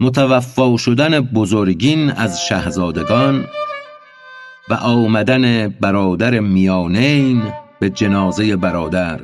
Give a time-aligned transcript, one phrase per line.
[0.00, 3.46] متوفا شدن بزرگین از شهزادگان
[4.68, 9.20] و آمدن برادر میانین به جنازه برادر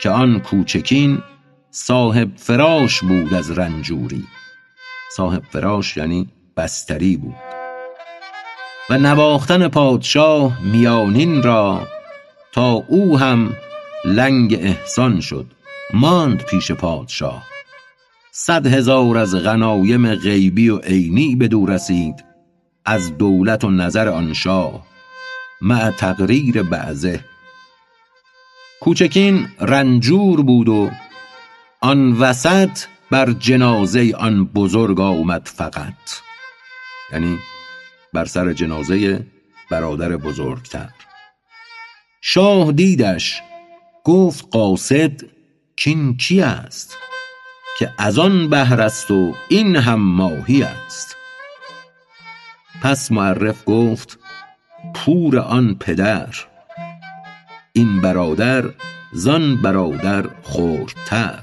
[0.00, 1.22] که آن کوچکین
[1.70, 4.24] صاحب فراش بود از رنجوری.
[5.16, 7.34] صاحب فراش یعنی بستری بود.
[8.90, 11.88] و نواختن پادشاه میانین را
[12.52, 13.56] تا او هم
[14.04, 15.46] لنگ احسان شد
[15.92, 17.53] ماند پیش پادشاه.
[18.36, 22.24] صد هزار از غنایم غیبی و عینی بدو رسید
[22.84, 24.86] از دولت و نظر آن شاه
[25.60, 27.20] مع تقریر بعضه.
[28.80, 30.90] کوچکین رنجور بود و
[31.80, 32.78] آن وسط
[33.10, 36.20] بر جنازه آن بزرگ آمد فقط.
[37.12, 37.38] یعنی
[38.12, 39.26] بر سر جنازه
[39.70, 40.90] برادر بزرگتر.
[42.20, 43.42] شاه دیدش
[44.04, 45.20] گفت قاصد
[45.76, 46.96] کین کی است؟
[47.78, 51.16] که از آن بحر است و این هم ماهی است.
[52.82, 54.18] پس معرف گفت
[54.94, 56.34] پور آن پدر.
[57.72, 58.64] این برادر
[59.12, 61.40] زان برادر خردتر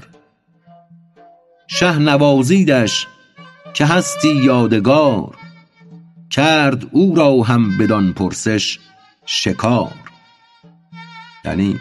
[1.66, 3.06] شه نوازیدش
[3.74, 5.36] که هستی یادگار
[6.30, 8.78] کرد او را هم بدان پرسش
[9.26, 9.92] شکار.
[11.44, 11.80] یعنی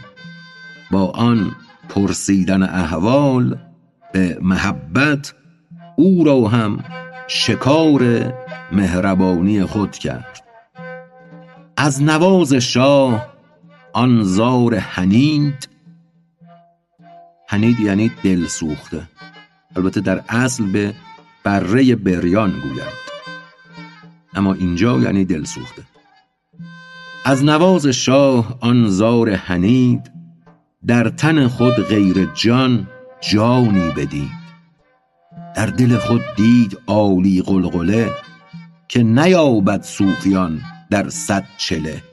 [0.92, 1.56] با آن
[1.90, 3.58] پرسیدن احوال
[4.12, 5.34] به محبت
[5.96, 6.84] او را هم
[7.28, 8.34] شکار
[8.72, 10.44] مهربانی خود کرد.
[11.78, 13.28] از نواز شاه
[13.94, 15.70] آن زار حنید
[17.48, 19.02] حنید یعنی دل سوخته.
[19.76, 20.94] البته در اصل به
[21.44, 23.02] بره بریان گویند
[24.34, 25.84] اما اینجا یعنی دل سوخته.
[27.26, 30.12] از نواز شاه آن زار حنید
[30.88, 32.88] در تن خود غیر جان
[33.22, 34.42] جانی بدید
[35.56, 38.10] در دل خود دید عالی غلغله
[38.88, 42.04] که نیابد صوفیان در صد چله.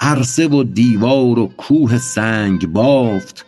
[0.00, 3.46] عرصه و دیوار و کوه سنگ بافت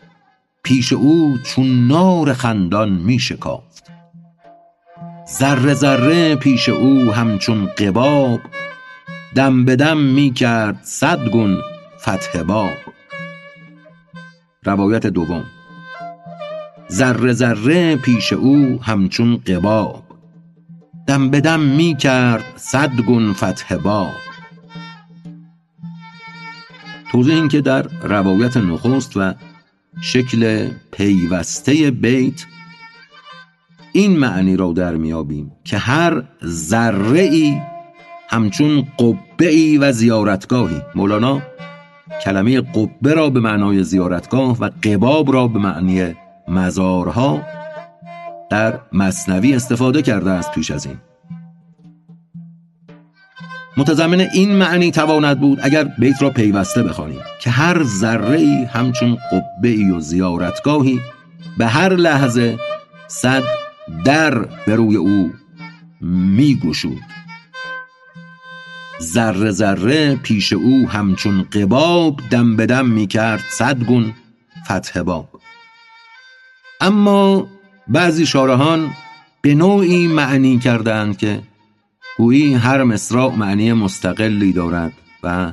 [0.63, 3.91] پیش او چون نار خندان می شکافت.
[5.39, 8.41] ذره ذره پیش او همچون قباب
[9.35, 11.59] دم به دم می کرد صد گون
[12.01, 12.77] فتح باب.
[14.65, 15.45] روایت دوم
[16.91, 20.05] ذره ذره پیش او همچون قباب.
[21.07, 24.15] دم به دم می کرد صد گون فتح باب.
[27.13, 29.35] توضیح این که در روایت نخست و
[30.01, 32.47] شکل پیوسته بیت
[33.93, 37.61] این معنی را در میابیم که هر ذره ای
[38.31, 40.83] همچون قبه ای و زیارتگاهی.
[40.95, 41.43] مولانا
[42.25, 46.15] کلمه قبه را به معنای زیارتگاه و قباب را به معنی
[46.49, 47.43] مزارها
[48.51, 50.97] در مصنوی استفاده کرده است پیش از این.
[53.77, 59.19] متضمن این معنی تواند بود اگر بیت را پیوسته بخوانیم که هر ذره ای همچون
[59.33, 61.01] قبه ای و زیارتگاهی
[61.59, 62.59] به هر لحظه
[63.09, 63.43] صد
[64.05, 65.33] در به روی او
[66.01, 67.03] می گشود
[69.01, 74.15] ذره ذره پیش او همچون قباب دم به دم می کرد صد گون
[74.65, 75.38] فتح باب.
[76.81, 77.49] اما
[77.89, 78.91] بعضی شارحان
[79.43, 81.43] به نوعی معنی کردند که
[82.19, 85.53] گویی هر مصرع معنی مستقلی دارد و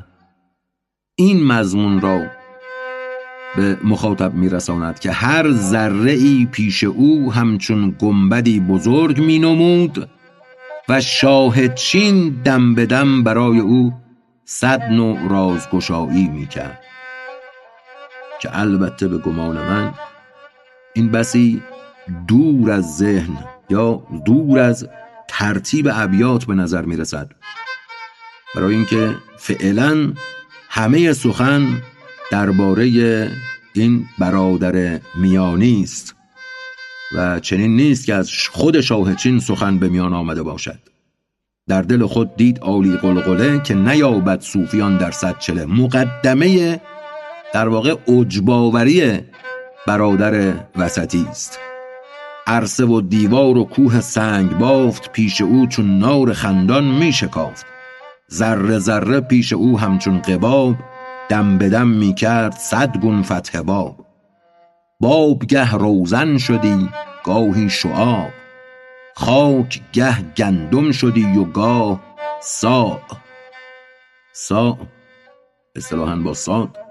[1.16, 2.25] این مضمون را
[3.56, 10.09] به مخاطب میرساند که هر ذره ای پیش او همچون گنبدی بزرگ می نمود
[10.90, 13.94] و شاهدچین دم به دم برای او
[14.46, 16.79] صد نوع رازگشایی می کرد
[18.41, 19.94] که البته به گمان من
[20.96, 21.62] این بسی
[22.28, 23.38] دور از ذهن
[23.70, 24.88] یا دور از
[25.28, 27.32] ترتیب ابیات به نظر می رسد
[28.56, 30.14] برای اینکه فعلا
[30.70, 31.82] همه سخن
[32.32, 32.86] درباره
[33.74, 36.16] این برادر میانی است
[37.16, 40.80] و چنین نیست که از خود شاهچین سخن به میان آمده باشد.
[41.68, 45.66] در دل خود دید عالی قلقله که نیابد صوفیان در صد چله.
[45.66, 46.82] مقدمه
[47.53, 49.20] در واقع اجباوری
[49.87, 51.59] برادر وسطی است.
[52.47, 57.66] عرصه و دیوار و کوه سنگ بافت پیش او چون نار خندان می شکافت.
[58.32, 60.76] ذره ذره پیش او همچون قباب
[61.29, 64.05] دم به دم می کرد صد گون فتح باب.
[64.99, 66.90] باب گه روزن شدی
[67.23, 68.29] گاهی شعاب.
[69.16, 71.99] خاک گه گندم شدی و گاه
[72.41, 73.02] سا
[74.34, 74.78] سا
[75.76, 76.84] اصطلاحا با ساد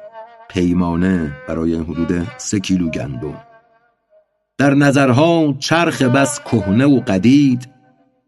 [0.49, 3.43] پیمانه برای حدود سه کیلو گندم.
[4.59, 7.69] در نظرها چرخ بس کهنه و قدید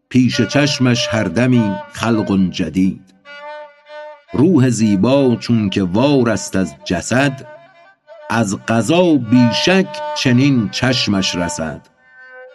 [0.09, 3.13] پیش چشمش هر دمی خلق جدید.
[4.33, 7.47] روح زیبا چون که وار است از جسد
[8.29, 9.87] از قضا بیشک
[10.17, 11.81] چنین چشمش رسد.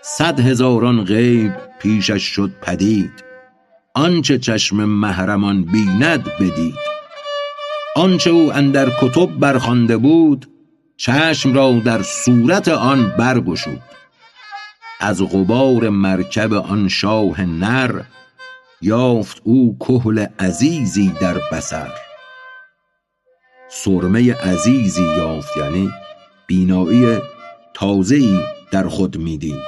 [0.03, 3.25] صد هزاران غیب پیشش شد پدید
[3.95, 7.02] آنچه چشم محرمان بیند بدید.
[7.97, 10.47] آنچه او اندر کتب برخوانده بود
[10.97, 13.83] چشم را در صورت آن برگشود.
[15.01, 18.03] از غبار مرکب آن شاه نر
[18.83, 21.91] یافت او کحل عزیزی در بصر.
[23.71, 25.91] سرمه عزیزی یافت یعنی
[26.47, 27.19] بینایی
[27.75, 28.41] تازه‌ای
[28.71, 29.63] در خود می‌دید.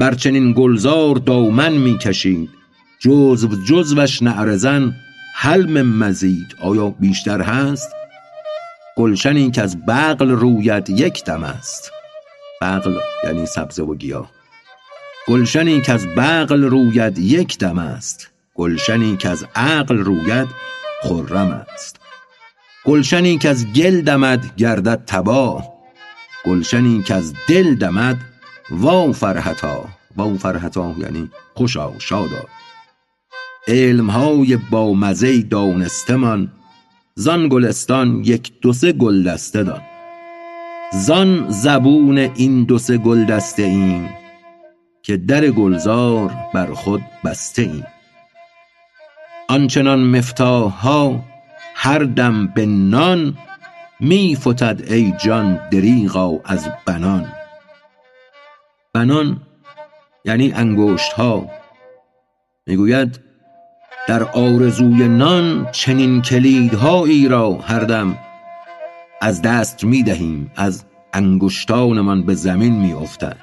[0.00, 2.50] بر چنین گلزار دامن می‌کشید.
[3.00, 4.94] جزو جزوش نعرزن
[5.38, 7.90] حلم مزید آیا بیشتر هست؟
[8.96, 11.90] گلشنی که از بغل روید یک دم است.
[12.60, 14.30] بغل یعنی سبزه و گیاه.
[15.28, 18.30] گلشنی که از بغل روید یک دم است.
[18.54, 20.48] گلشنی که از عقل روید
[21.02, 22.00] خرم است.
[22.84, 25.72] گلشنی که از گل دمد گردد تباه
[26.44, 28.16] گلشنی که از دل دمد
[28.70, 29.84] وا فرحتا.
[30.16, 32.44] وا فرحتا یعنی خوشا شادا
[33.68, 36.48] علمهای با مزه دانسته من
[37.14, 39.82] زان گلستان یک دو سه گلدسته دان.
[40.92, 44.08] زان زبون این دو سه گلدسته ایم
[45.02, 47.86] که در گلزار بر خود بسته ایم.
[49.48, 51.24] آنچنان مفتاح ها
[51.74, 53.38] هر دم به نان
[54.00, 57.32] می فتد ای جان دریغا از بنان.
[58.94, 59.40] بنان
[60.24, 61.50] یعنی انگشت ها
[62.66, 63.25] می‌گوید
[64.06, 68.18] در آرزوی نان چنین کلیدهایی را هر دم
[69.20, 73.36] از دست می دهیم از انگشتانمان به زمین می افتد.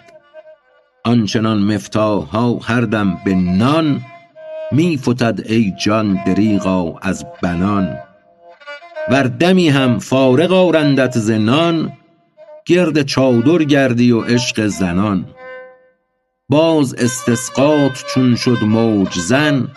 [1.04, 4.02] آنچنان مفتاح ها هر دم به نان
[4.72, 7.98] می فتد ای جان دریغا از بنان.
[9.10, 11.92] ور دمی هم فارغ آرندت ز نان
[12.66, 15.26] گرد چادر گردی و عشق زنان.
[16.50, 19.68] باز استسقات چون شد موج زن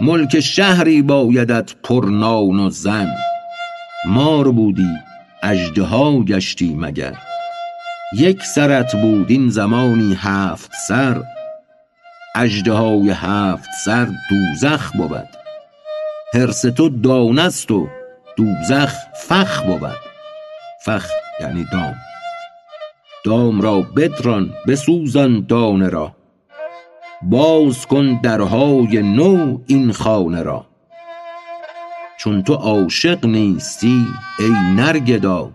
[0.00, 3.14] ملک شهری بایدت پر نان و زن.
[4.06, 4.90] مار بودی
[5.42, 7.14] اژدها گشتی مگر.
[8.16, 11.22] یک سرت بود این زمانی هفت سر.
[12.34, 15.28] اژدهای هفت سر دوزخ بود.
[16.34, 17.88] حرص تو دانه است و
[18.36, 19.96] دوزخ فخ بود.
[20.84, 21.10] فخ
[21.40, 21.94] یعنی دام.
[23.24, 26.17] دام را بدران بسوزان دانه را.
[27.22, 30.66] باز کن درهای نو این خانه را.
[32.18, 34.06] چون تو عاشق نیستی
[34.38, 35.50] ای نرگدا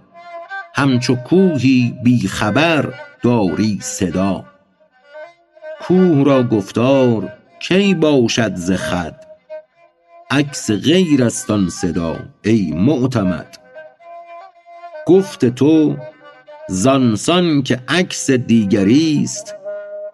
[0.75, 4.45] همچو کوهی بی خبر داری صدا.
[5.81, 9.15] کوه را گفتار کی باشد ز خود؟
[10.31, 13.57] عکس غیر است آن صدا ای معتمد.
[15.05, 15.97] گفت تو
[16.69, 19.62] زان سان که عکس دیگری است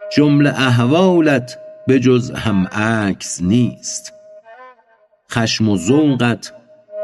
[0.09, 4.13] جمله احوالت به جز هم عکس نیست.
[5.31, 6.53] خشم و ذوقت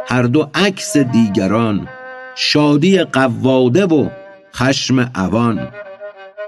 [0.07, 1.87] هر دو عکس دیگران
[2.35, 4.09] شادی قواده و
[4.55, 5.67] خشم عوان.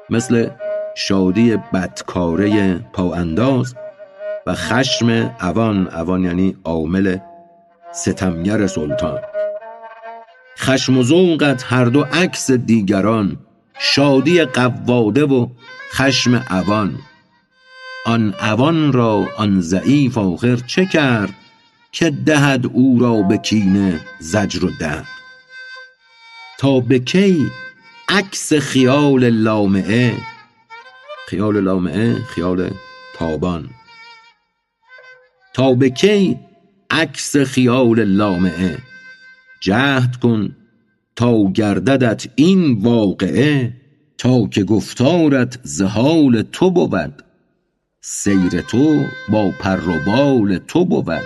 [0.09, 0.49] مثل
[0.95, 3.75] شادی بدکاره پاانداز
[4.47, 5.09] و خشم
[5.39, 5.87] عوان.
[5.87, 7.17] عوان یعنی عامل
[7.91, 9.19] ستمگر سلطان.
[10.57, 13.37] خشم و ذوقت هر دو عکس دیگران
[13.79, 15.47] شادی قواده و
[15.93, 16.99] خشم عوان
[18.05, 21.33] آن عوان را آن ضعیف آخر چه کرد
[21.91, 25.07] که دهد او را به کینه زجر و درد
[26.59, 27.51] تا به کی
[28.09, 30.13] عکس خیال لامعه؟
[31.27, 32.69] خیال لامعه خیال
[33.15, 33.69] تابان.
[35.53, 36.39] تا به کی
[36.91, 38.77] عکس خیال لامعه؟
[39.61, 40.55] جهد کن
[41.15, 43.73] تا گرددت این واقعه.
[44.17, 47.23] تا که گفتارت ز حال تو بود
[48.01, 51.23] سیر تو با پر و بال تو بود.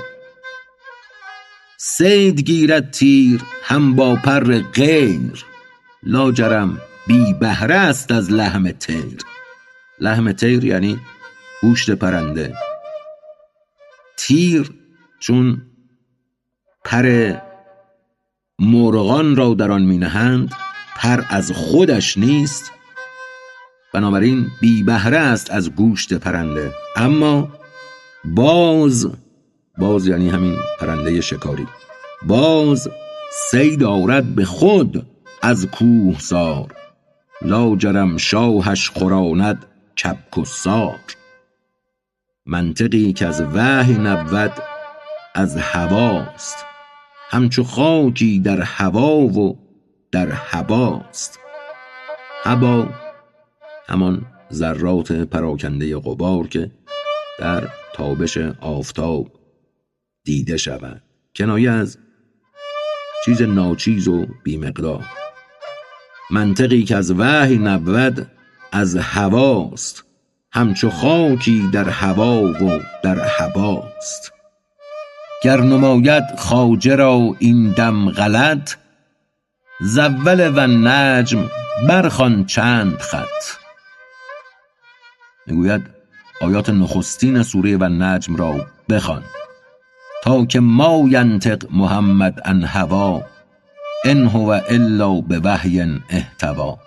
[1.78, 5.46] صید گیرد تیر هم با پر غیر
[6.04, 9.18] لاجرم بی بهره است از لحم طیر
[10.00, 11.00] لحم طیر یعنی
[11.62, 12.54] گوشت پرنده.
[14.18, 14.72] تیر
[15.20, 15.62] چون
[16.86, 17.36] پر
[18.60, 20.54] مرغان را در آن می نهند
[20.96, 22.72] پر از خودش نیست
[23.94, 26.74] بنابراین بی بهره است از گوشت پرنده.
[26.96, 27.50] اما
[28.26, 29.12] باز
[29.78, 31.68] باز یعنی همین پرنده شکاری.
[32.28, 32.90] باز
[33.52, 35.08] صید آورد به خود
[35.42, 36.76] از کوهسار
[37.42, 39.66] لاجرم شاهش خوراند
[40.04, 41.00] کبک و سار.
[42.46, 44.52] منطقی که از وحی نبود
[45.36, 46.66] از هواست
[47.30, 49.58] همچو خاکی در هوا و
[50.12, 51.40] در هباست.
[52.44, 52.88] هوا
[53.92, 56.72] همان ذرات پراکنده غبار که
[57.40, 59.32] در تابش آفتاب
[60.24, 61.02] دیده شود
[61.36, 61.98] کنایه از
[63.26, 65.06] چیز ناچیز و بیمقدار.
[66.32, 68.28] منطقی که از وحی نبود
[68.72, 70.04] از هواست.
[70.54, 74.34] همچو خاکی در هوا و در هباست
[75.44, 78.76] گر نماید خواجه را این دم غلط
[79.82, 81.50] زاول و نجم
[81.88, 83.61] برخوان چند خط.
[85.48, 85.82] می‌گوید
[86.42, 89.24] آیات نخستین سوره و نجم را بخوان.
[90.24, 93.24] تا که ما ینطق محمد عن هوا
[94.06, 96.80] ان هو الا بوحی احتوا.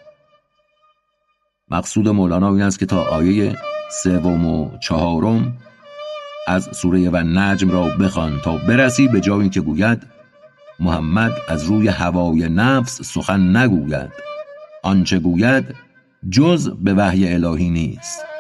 [1.71, 3.57] مقصود مولانا این است که تا آیه
[4.03, 5.57] سوم و چهارم
[6.47, 10.03] از سوره و نجم را بخوان تا برسی به جایی که گوید
[10.81, 14.11] محمد از روی هوای نفس سخن نگوید.
[14.83, 15.65] آنچه گوید
[16.31, 18.34] جز به وحی الهی نیست.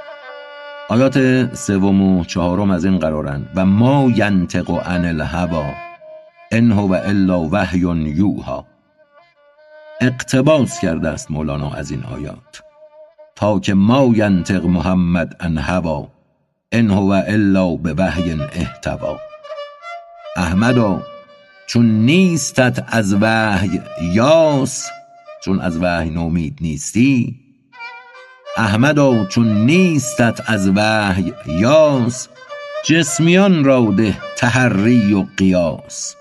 [0.89, 1.19] آیات
[1.55, 5.65] سوم و چهارم از این قرارند و ما ینطق عن الهوا
[6.53, 8.67] ان هو الا وحی یوها.
[10.01, 12.63] اقتباس کرده است مولانا از این آیات.
[13.37, 16.09] تا که ما ینطق محمد عن هوا
[16.73, 19.19] ان هو الا به وحی احتوا.
[20.37, 21.03] احمدا
[21.67, 23.81] چون نیستت از وحی
[24.13, 24.87] یاس
[25.45, 27.44] چون از وحی نومید نیستی
[28.57, 32.29] احمدا چون نیستت از وحی یاس
[32.85, 36.17] جسمیان را ده تحری و قیاس.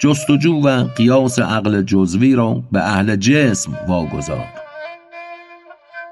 [0.00, 4.44] جستجو و قیاس عقل جزوی را به اهل جسم واگذار.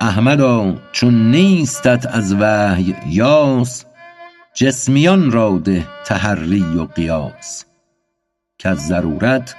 [0.00, 3.84] احمدا چون نیستت از وحی یاس
[4.54, 7.64] جسمیان را ده تحری و قیاس.
[8.58, 9.54] کز ضرورت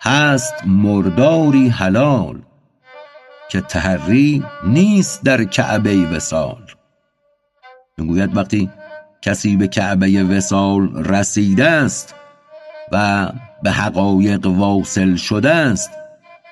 [0.00, 2.45] هست مرداری حلال.
[3.50, 6.62] که تحری نیست در کعبه وصال.
[7.98, 8.70] می‌گوید وقتی
[9.22, 12.14] کسی به کعبه وصال رسیده است
[12.92, 13.28] و
[13.62, 15.90] به حقایق واصل شده است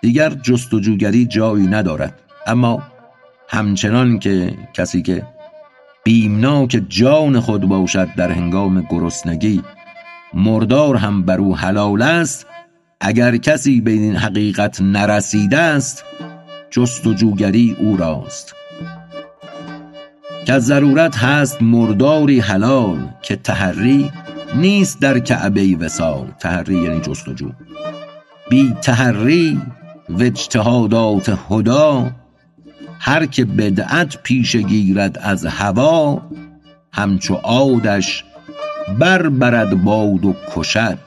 [0.02, 2.20] دیگر جستجوگری جایی ندارد.
[2.46, 2.82] اما
[3.48, 5.26] همچنان که کسی که
[6.04, 9.62] بیمناک جان خود باشد در هنگام گرسنگی
[10.34, 12.46] مردار هم بر او حلال است
[13.00, 16.04] اگر کسی به این حقیقت نرسیده است
[16.74, 18.54] جستجوگری او راست.
[20.46, 24.10] که ضرورت هست مرداری حلال که تحری
[24.54, 27.50] نیست در کعبه وسال تحری یعنی جستجو.
[28.50, 29.60] بی تحری
[30.08, 32.10] و اجتهادات هدا
[32.98, 36.22] هر که بدعت پیش گیرد از هوا
[36.92, 38.24] همچو عادش
[38.98, 40.98] بر برد باد و کشد.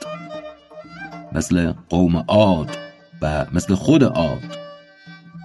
[1.32, 2.78] مثل قوم عاد
[3.22, 4.67] و مثل خود عاد.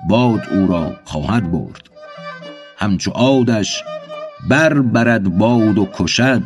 [0.09, 1.90] باد او را خواهد برد.
[2.76, 3.85] همچو عادش
[4.49, 6.42] بر برد باد و کشد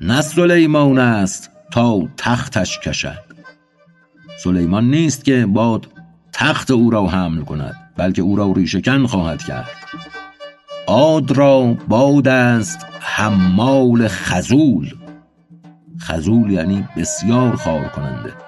[0.00, 3.24] نه سلیمان است تا تختش کشد.
[4.38, 5.86] سلیمان نیست که باد
[6.32, 9.70] تخت او را حمل کند بلکه او را ریشهکن خواهد کرد.
[10.86, 14.94] عاد را باد است حمال خزول
[16.00, 18.47] خزول یعنی بسیار خار کننده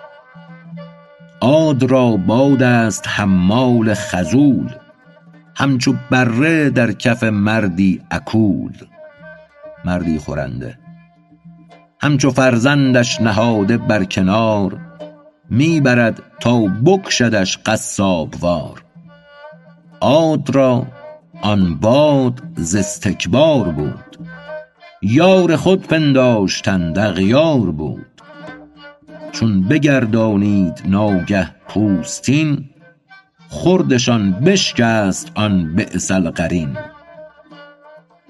[1.40, 4.70] عاد را باد است حمال خزول
[5.56, 8.72] همچو بره در کف مردی اکول.
[9.84, 10.78] مردی خورنده
[12.00, 14.78] همچو فرزندش نهاده بر کنار
[15.50, 18.82] می برد تا بکشدش قصاب وار
[20.00, 20.86] عاد را
[21.42, 24.18] آن باد ز استکبار بود
[25.02, 28.09] یار خود پنداشتند اغیار بود.
[29.32, 32.70] چون بگردانید ناگه پوستین
[33.48, 36.76] خردشان بشکست آن بئس القرین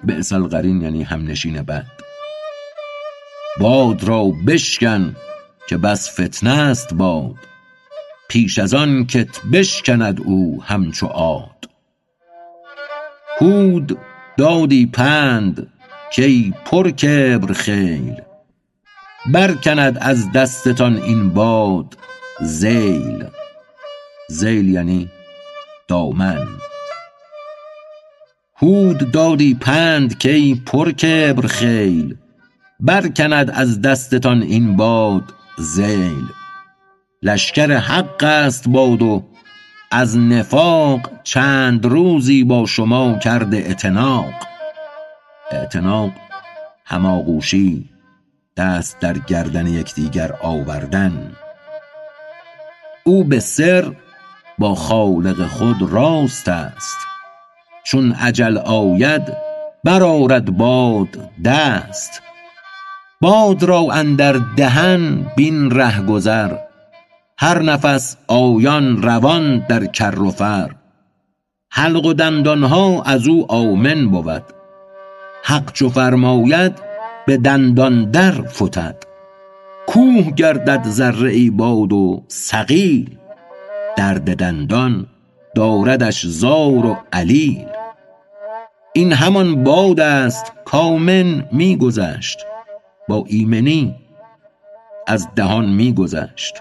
[0.04, 1.87] بئس القرین یعنی همنشین بد.
[3.61, 5.16] باد را بشکن
[5.69, 7.35] که بس فتنه است باد.
[8.28, 11.69] پیش از آن کت بشکند او همچو عاد.
[13.40, 13.99] هود
[14.37, 15.66] دادی پند
[16.16, 18.21] کای پرکبر خیل
[19.27, 21.97] برکند از دستتان این باد
[22.43, 23.25] ذیل
[24.33, 25.11] ذیل یعنی
[25.89, 26.49] دامن.
[28.57, 32.17] هود دادی پند کای پرکبر خیل.
[32.81, 35.23] برکند از دستتان این باد
[35.61, 36.25] ذیل
[37.23, 39.25] لشکر حق است باد و
[39.91, 44.35] از نفاق چند روزی با شما کرده اتناق
[45.50, 46.11] اعتناق
[46.85, 47.89] هماغوشی.
[48.57, 51.33] دست در گردن یکدیگر آوردن.
[53.04, 53.92] او به سر
[54.59, 56.97] با خالق خود راست است.
[57.85, 59.23] چون اجل آید
[59.85, 62.23] برآرد باد دست.
[63.21, 66.57] باد را اندر دهن بین رهگذر
[67.38, 70.71] هر نفس آیان روان در کر و فر.
[71.71, 74.42] حلق و دندانها از او آمن بود.
[75.45, 76.89] حق چو فرماید
[77.27, 78.97] به دندان در فتد.
[79.87, 83.17] کوه گردد ذره ای باد و ثقیل.
[83.97, 85.07] درد دندان
[85.55, 87.67] داردش زار و علیل.
[88.93, 92.39] این همان باد است کآمن می گذشت.
[93.09, 93.95] با ایمنی
[95.07, 96.55] از دهان می گذشت.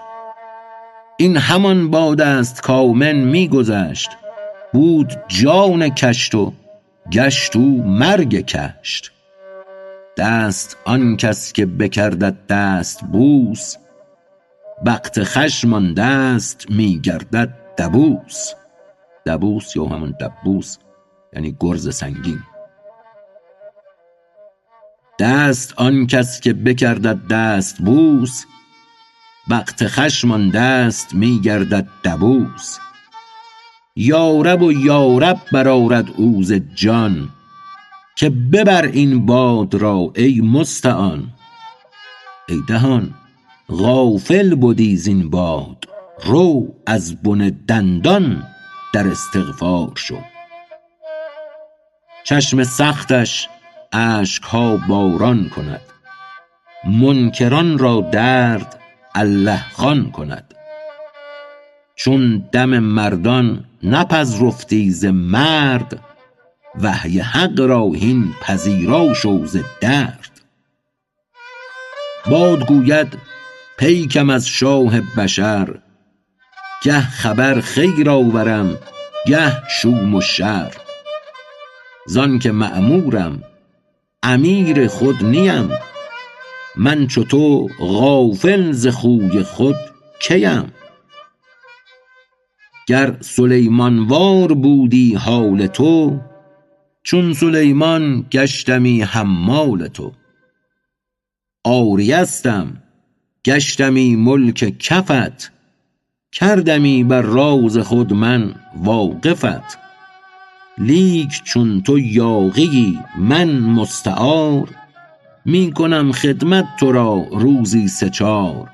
[1.16, 4.10] این همان باد است کآمن می گذشت.
[4.72, 6.52] بود جان کشت و
[7.12, 9.12] گشت او مرگ کشت.
[10.20, 13.76] دست آن کس که بکردد دست بوس.
[14.86, 18.52] وقت خشم آن دست می گردد دبوس.
[19.26, 20.76] دبوس یا همان دبوس
[21.32, 22.38] یعنی گرز سنگین.
[25.18, 28.44] دست آن کس که بکردد دست بوس.
[29.50, 32.78] وقت خشم آن دست می گردد دبوس.
[33.96, 37.28] یارب و یارب برآرد او ز جان.
[38.20, 41.32] که ببر این باد را ای مستعان
[42.48, 43.14] ای دهان
[43.68, 45.84] غافل بدی زین باد
[46.24, 48.46] رو از بن دندان
[48.92, 50.18] در استغفار شو.
[52.24, 53.48] چشم سختش
[53.92, 55.82] اشکها باران کند
[56.84, 58.80] منکران را درد
[59.14, 60.54] الله خوان کند.
[61.94, 66.09] چون دم مردان نپذرفتی ز مرد
[66.74, 70.40] وحی حق را هین پذیرا شو ز درد.
[72.30, 73.18] باد گوید
[73.78, 75.78] پیکم از شاه بشر
[76.82, 78.78] گه خبر خیر آورم
[79.26, 80.72] گه شوم و شر.
[82.06, 83.42] زانک مأمورم
[84.22, 85.70] امیر خود نیم
[86.76, 89.76] من چو تو غافل ز خوی خود
[90.22, 90.72] کیم.
[92.86, 96.20] گر سلیمان وار بودی حال تو
[97.02, 100.12] چون سلیمان گشتمی حمال تو.
[101.64, 102.82] عاریستم
[103.44, 105.52] گشتمی ملک کفت.
[106.32, 109.78] کردمی بر راز خود من واقفت.
[110.78, 114.68] لیک چون تو یاغیی من مستعار.
[115.44, 118.70] می کنم خدمت تو را روزی سه چار.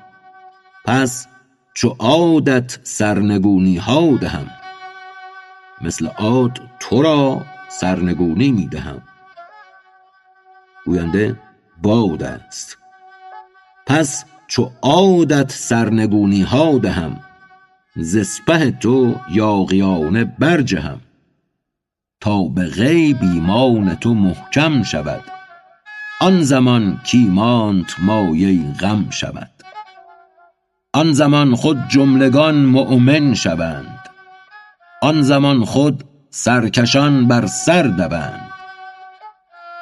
[0.85, 1.27] پس
[1.73, 4.47] چو عادت سرنگونیها دهم.
[5.81, 9.01] مثل عاد تو را سرنگونی می دهم
[10.85, 11.39] گوینده
[11.81, 12.77] باد است.
[13.85, 17.19] پس چو عادت سرنگونیها دهم
[17.95, 20.99] ز اسپه تو یاغیانه برجهم.
[22.21, 25.23] تا به غیب ایمان تو محکم شود.
[26.21, 29.51] آن زمان کایمانت مایه غم شود.
[30.93, 33.99] آن زمان خود جملگان مؤمن شوند.
[35.01, 36.03] آن زمان خود
[36.37, 38.49] سرکشان بر سر دوند.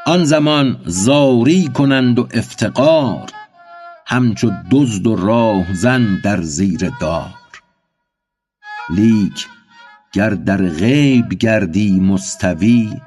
[0.06, 3.30] آن زمان زاری کنند و افتقار
[4.08, 7.34] همچو دزد و راهزن در زیر دار.
[8.89, 9.48] لیک
[10.13, 13.02] گر در غیب گردی مستوی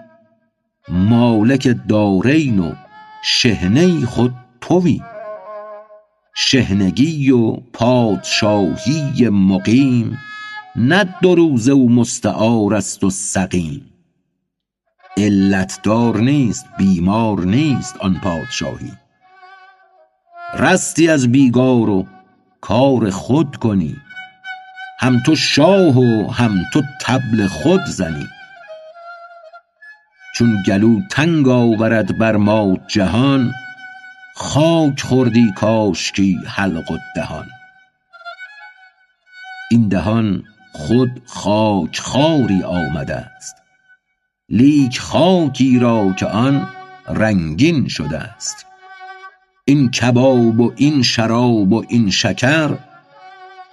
[0.88, 2.72] مالک دارین و
[3.24, 5.00] شحنه خود توی.
[6.36, 10.18] شحنگی و پادشاهی مقیم
[10.76, 11.34] نه دو
[11.72, 13.92] و مستعار است و سقیم.
[15.16, 18.92] علت دار نیست بیمار نیست آن پادشاهی.
[20.58, 22.06] رستی از بیگار و
[22.60, 23.96] کار خود کنی.
[25.00, 28.26] هم تو شاه و هم تو طبل خود زنی.
[30.34, 33.52] چون گلو تنگ آورد بر ما جهان
[34.34, 37.46] خاک خوردی کاشکی حلق و دهان.
[39.70, 40.44] این دهان
[40.78, 43.56] خود خاک خواری آمده است.
[44.48, 46.68] لیک خاکی را که آن
[47.08, 48.66] رنگین شده است.
[49.64, 52.78] این کباب و این شراب و این شکر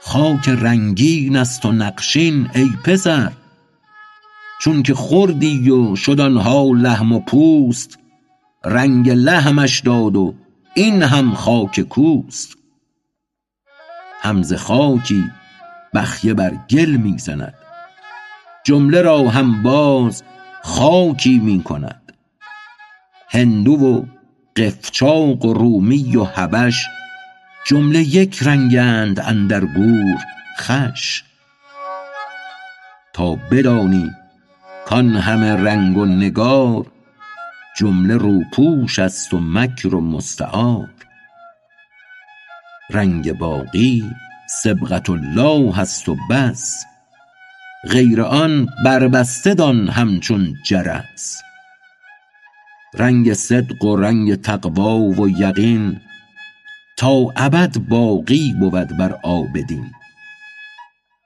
[0.01, 3.31] خاک رنگین است و نقشین ای پسر.
[4.61, 7.99] چونک خوردی و شد آنها لحم و پوست
[8.65, 10.35] رنگ لحمش داد و
[10.73, 12.57] این هم خاک کوست.
[14.21, 15.23] هم ز خاکی
[15.95, 17.53] بخیه بر گل می زند
[18.63, 20.23] جمله را هم باز
[20.63, 22.13] خاکی می کند
[23.29, 24.05] هندو و
[24.55, 26.87] قفچاق و رومی و حبش
[27.65, 30.19] جمله یک رنگند اندر گور
[30.57, 31.23] خش.
[33.13, 34.11] تا بدانی
[34.85, 36.85] کان همه رنگ و نگار
[37.77, 40.89] جمله روپوش است و مکر و مستعار.
[42.89, 44.11] رنگ باقی
[44.47, 46.85] صبغت الله است و بس.
[47.89, 51.41] غیر آن بربسته دان همچون جرس.
[52.93, 56.01] رنگ صدق و رنگ تقوی و یقین
[56.97, 59.91] تا ابد باقی بود بر عابدین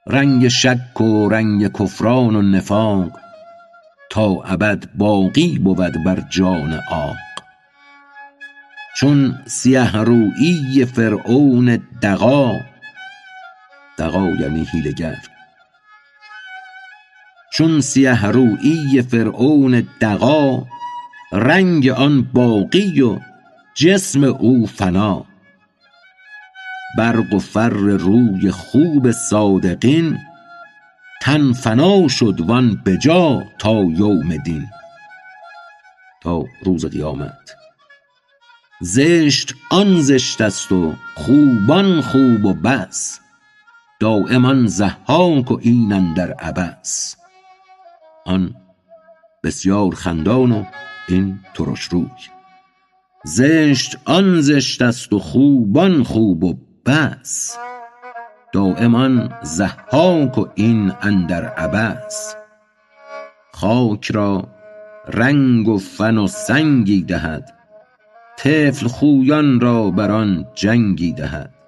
[0.07, 3.19] رنگ شک و رنگ کفران و نفاق
[4.09, 7.15] تا ابد باقی بود بر جان عاق.
[8.97, 12.55] چون سیه رویی فرعون دغا
[13.99, 15.17] دغا یعنی حیلگر
[17.53, 20.65] چون سیه رویی فرعون دغا
[21.31, 23.19] رنگ آن باقی و
[23.75, 25.25] جسم او فنا.
[26.97, 30.17] برق و فر روی خوب صادقین
[31.21, 34.67] تن فنا شد وان بجا تا یوم دین.
[36.21, 37.55] تا روز قیامت.
[38.81, 43.19] زشت آن زشت است و خوب آن خوب و بس.
[43.99, 47.15] دایم آن ضحاک و این اندر عبس
[48.25, 48.55] آن
[49.43, 50.63] بسیار خندان و
[51.07, 52.09] این ترش روی.
[53.25, 57.57] زشت آن زشت است و خوب آن خوب و بس.
[58.53, 62.35] دایم آن ضحاک و این اندر عبس
[63.53, 64.47] خاک را
[65.07, 67.53] رنگ و فن و سنگی دهد.
[68.37, 71.58] طفل خویان را بر آن جنگی دهد.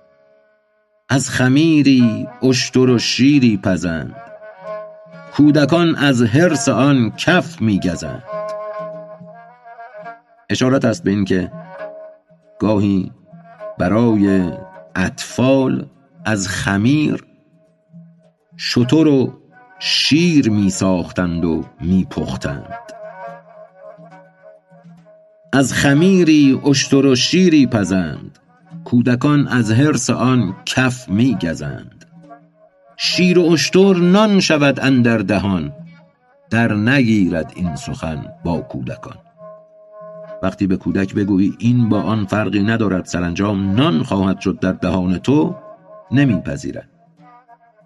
[1.13, 4.15] از خمیری اشتر و شیری پزند.
[5.34, 8.24] کودکان از حرص آن کف می گزند
[10.50, 11.52] اشارت است به این که
[12.60, 13.12] گاهی
[13.78, 14.52] برای
[14.95, 15.86] اطفال
[16.26, 17.24] از خمیر
[18.58, 19.34] شتر و
[19.80, 22.93] شیر می ساختند و می پختند
[25.54, 28.40] از خمیری اشتر و شیری پزند.
[28.91, 32.06] کودکان از حرص آن کف می گزند
[32.97, 35.73] شیر و اشتر نان شود اندر دهان
[36.49, 39.17] در نگیرد این سخن با کودکان.
[40.43, 45.17] وقتی به کودک بگویی این با آن فرقی ندارد سرانجام نان خواهد شد در دهان
[45.17, 45.56] تو
[46.12, 46.89] نمیپذیرد.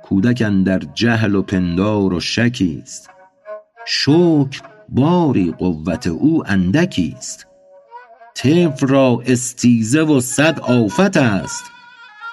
[0.04, 3.10] کودک اندر جهل و پندار و شکی است.
[3.88, 7.48] شکر باری قوت او اندکی است.
[8.36, 11.64] طفل را استیزه و صد آفت است.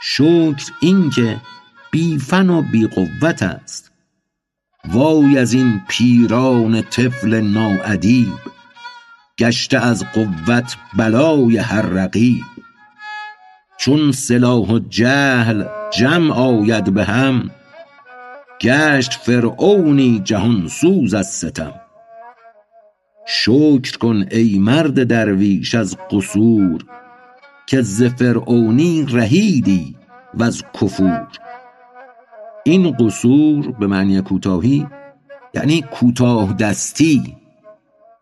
[0.02, 1.40] شکر اینکه
[1.90, 3.92] بی فن و بی قوت است.
[4.88, 8.32] وای از این پیران طفل ناادیب
[9.38, 12.44] گشته از قوت بلای هر رقیب.
[13.78, 15.64] چون سلاح و جهل
[15.98, 17.50] جمع آید به هم
[18.60, 21.82] گشت فرعونی جهان سوز از ستم.
[23.26, 26.85] شکر کن ای مرد درویش از قصور
[27.66, 29.96] که ز فرعونی رهیدی
[30.35, 31.28] وز کفور.
[32.64, 34.87] این قصور به معنی کوتاهی
[35.54, 37.37] یعنی کوتاه دستی.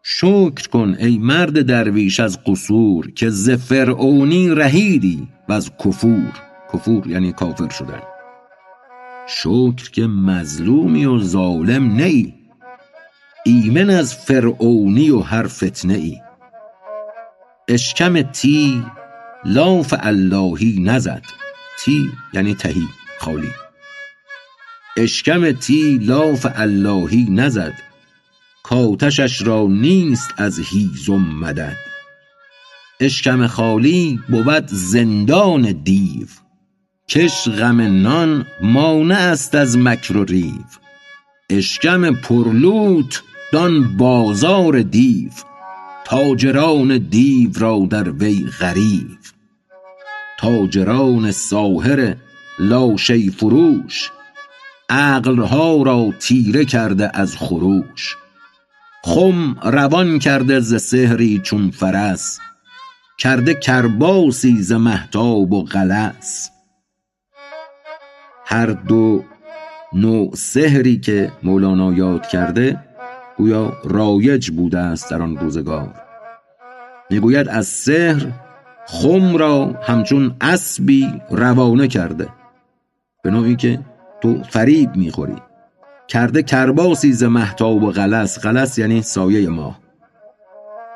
[0.03, 6.33] شکر کن ای مرد درویش از قصور که ز فرعونی رهیدی وز کفور.
[6.73, 8.01] کفور یعنی کافر شدن.
[9.29, 12.40] شکر که مظلومی و ظالم نه ای
[13.45, 16.21] ایمن از فرعونی و هر فتنه ای
[17.69, 18.85] اشکم تی
[19.45, 21.23] لاف اللهی نزد.
[21.85, 23.51] تی یعنی تهی خالی.
[24.97, 27.75] اشکم تی لاف اللهی نزد.
[28.63, 31.77] کاتشش را نیست از هیزم مدد.
[33.01, 36.27] اشکم خالی بود زندان دیو.
[37.09, 40.65] کش غم نان مانع است از مکر و ریو.
[41.51, 45.31] اشکم پرلوت دان بازار دیو
[46.05, 49.07] تاجران دیو را در وی غریو.
[50.39, 52.17] تاجران ساحر
[52.59, 54.11] لاشی فروش
[54.89, 58.17] عقلها را تیره کرده از خروش.
[59.05, 62.39] خم روان کرده ز سحری چون فرس
[63.19, 66.51] کرده کرباسی ز مهتاب و غلس.
[68.47, 69.25] هر دو
[69.93, 72.90] نوع سحری که مولانا یاد کرده
[73.41, 75.95] گویا رایج بوده است در آن روزگار.
[77.11, 78.33] می‌گوید از سحر
[78.87, 82.29] خم را همچون اسبی روانه کرده.
[83.23, 83.81] به نوعی که
[84.21, 85.37] تو فریب می‌خوری.
[86.09, 88.41] کرده کرباسی ز محتاب و غلس.
[88.41, 89.81] غلس یعنی سایه ماه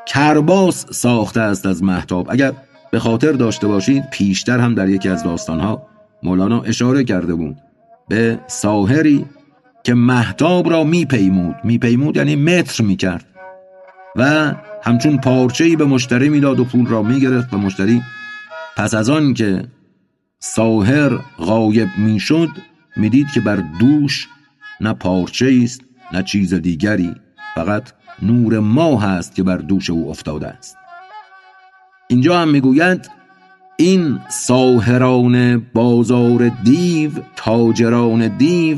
[0.07, 2.53] کرباس ساخته است از محتاب اگر
[2.91, 5.87] به خاطر داشته باشید پیشتر هم در یکی از داستانها
[6.23, 7.57] مولانا اشاره کرده بود
[8.09, 9.25] به ساهری
[9.85, 11.57] که محتاب را میپیمود.
[11.65, 13.27] میپیمود یعنی متر می‌کرد.
[14.17, 18.03] و همچون پارچه‌ای به مشتری می‌داد و پول را می‌گرفت و مشتری
[18.77, 19.65] پس از آن که
[20.39, 22.49] ساهر غایب می‌شد
[22.97, 24.29] می‌دید که بر دوش
[24.81, 25.81] نه پارچه است
[26.13, 27.15] نه چیز دیگری
[27.55, 27.93] فقط
[28.23, 30.77] نور ماه است که بر دوش او افتاده است.
[32.09, 33.11] اینجا هم می‌گوید
[33.77, 38.77] این ساهران بازار دیو تاجران دیو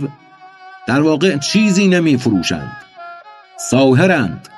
[0.86, 2.76] در واقع چیزی نمی فروشند
[3.58, 4.48] ساهرند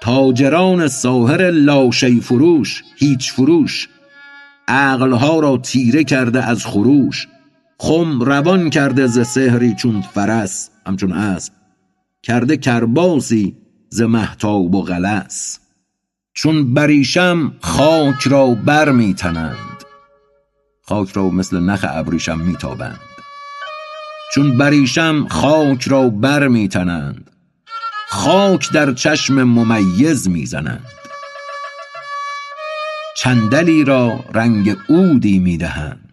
[0.00, 3.88] تاجران ساهر لاشی فروش هیچ فروش.
[4.68, 7.28] عقلها را تیره کرده از خروش.
[7.78, 11.52] خم روان کرده ز سهری چون فرس همچون اسب.
[12.22, 13.56] کرده کرباسی
[13.88, 15.60] ز محتاب و غلس.
[16.34, 19.56] چون بریشم خاک را بر میتنند
[20.82, 23.11] خاک را مثل نخ ابریشم میتابند.
[24.34, 27.30] چون بریشم خاک را بر میتنند
[28.08, 30.84] خاک در چشم ممیز می‌زنند
[33.16, 36.12] چندلی را رنگ عودی می‌دهند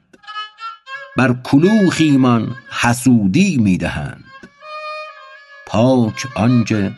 [1.17, 4.23] بر کلوخیمان حسودی می‌دهند
[5.67, 6.91] پاک آنکه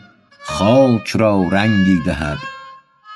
[0.44, 2.38] خاک را رنگی دهد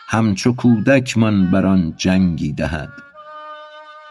[0.08, 2.90] همچو کودکمان بر آن جنگی دهد.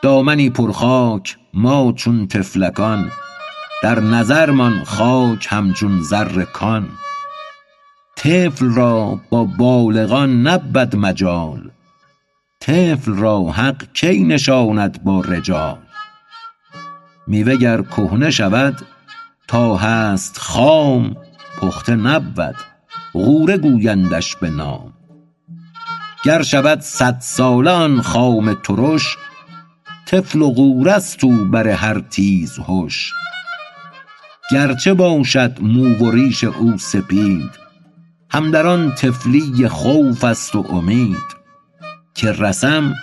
[0.02, 3.12] دامنی پر خاک ما چون طفلکان
[3.84, 6.90] در نظرمان خاک همچون زر کان.
[8.16, 11.72] طفل را با بالغان نبود مجال.
[12.60, 15.78] طفل را حق کی نشاند با رجال؟
[17.28, 18.82] میوه گر کهنه شود
[19.48, 21.16] تا هست خام
[21.58, 22.56] پخته نبود
[23.14, 24.94] غوره گویندش به نام.
[26.24, 29.18] گر شود صد ساله آن خام ترش
[30.06, 33.14] طفل و غوره است او بر هر تیز هش.
[34.52, 37.52] گرچه باشد مو و ریش او سپید
[38.30, 41.36] هم در آن طفلی خوف است و امید
[42.14, 42.94] که رسم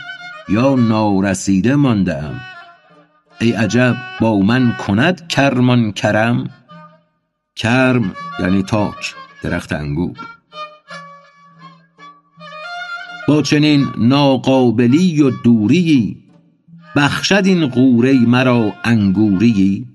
[0.48, 2.40] یا نارسیده مانده ام
[3.40, 6.50] ای عجب با من کند کرم آن کرم؟
[7.56, 10.16] کرم یعنی تاک درخت انگور.
[13.28, 16.22] با چنین ناقابلی و دوریی
[16.96, 19.91] بخشد این غوره مرا انگوریی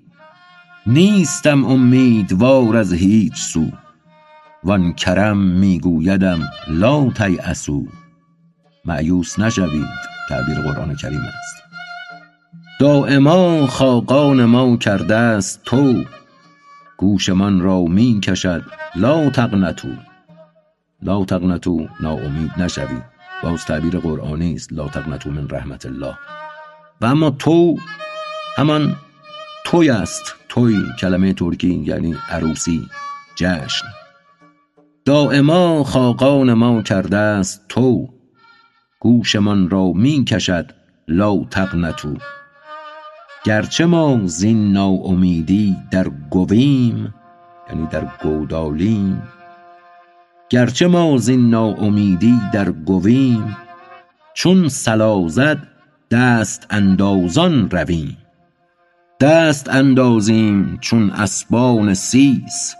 [0.87, 3.71] نیستم امیدوار از هیچ سو
[4.63, 7.81] وان کرم میگویدم لا تیأسوا
[8.85, 9.87] مأیوس نشوید
[10.29, 11.63] تعبیر قرآن کریم است.
[12.79, 16.05] دایما خاقان ما کرده است طوع
[16.97, 18.63] گوشمان را می کشد
[18.95, 19.91] لا تقنطوا
[21.01, 23.03] لا تقنطوا ناامید نشوید.
[23.43, 26.17] باز تعبیر قرآنی است لا تقنطوا من رحمت الله.
[27.01, 27.77] و اما تو
[28.57, 28.95] همان
[29.65, 30.36] توی است.
[30.57, 32.89] توی کلمه ترکی یعنی عروسی
[33.35, 33.85] جشن.
[35.05, 38.09] دایما خاقان ما کرده است طوع
[38.99, 40.71] گوشمان را می کشد
[41.07, 42.13] لا تقنطوا
[43.45, 47.13] گرچه ما زین ناامیدی در گویم
[47.69, 49.21] یعنی در گودالیم.
[50.49, 53.57] گرچه ما زین ناامیدی در گویم
[54.33, 55.67] چون صلا زد
[56.11, 58.17] دست اندازان رویم.
[59.19, 62.75] دست اندازیم چون اسبان سیس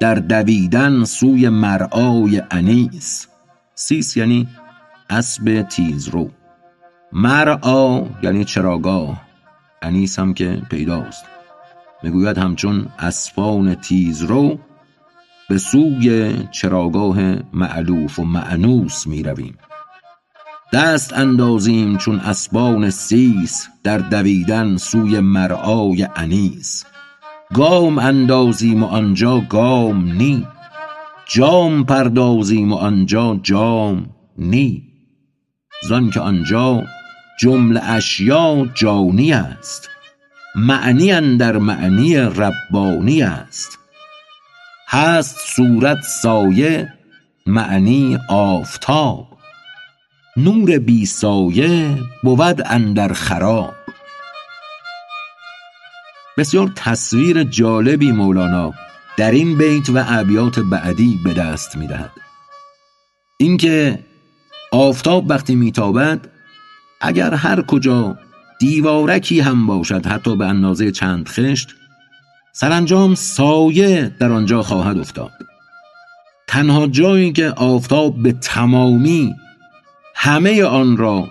[0.00, 3.26] در دویدن سوی مرعای انیس.
[3.74, 4.48] سیس یعنی
[5.10, 6.30] اسب تیزرو
[7.12, 9.22] مرعا یعنی چراگاه
[9.82, 11.24] انیس هم که پیداست.
[12.02, 14.58] می‌گوید همچون اسبان تیزرو
[15.48, 17.18] به سوی چراگاه
[17.52, 19.58] مألوف و مأنوس می رویم
[20.72, 26.84] دست اندازیم چون اسبان سیس در دویدن سوی مرعای انیس.
[27.54, 30.46] گام اندازیم و آنجا گام نی.
[31.28, 34.06] جام پردازیم و آنجا جام
[34.38, 34.82] نی.
[35.88, 36.82] زان که آنجا
[37.40, 39.88] جمله اشیا جانی است.
[40.54, 43.78] معنی اندر معنی ربانی است.
[44.88, 46.92] هست صورت سایه
[47.46, 49.35] معنی آفتاب.
[50.36, 53.74] نور بی سایه بود اندر خراب.
[56.38, 58.74] بسیار تصویر جالبی مولانا
[59.16, 62.10] در این بیت و ابیات بعدی به دست می‌دهد
[63.36, 63.98] اینکه
[64.72, 66.28] آفتاب وقتی میتابد
[67.00, 68.18] اگر هر کجا
[68.60, 71.68] دیوارکی هم باشد حتی به اندازه چند خشت
[72.52, 75.32] سرانجام سایه در آنجا خواهد افتاد.
[76.48, 79.34] تنها جایی که آفتاب به تمامی
[80.18, 81.30] همه آن را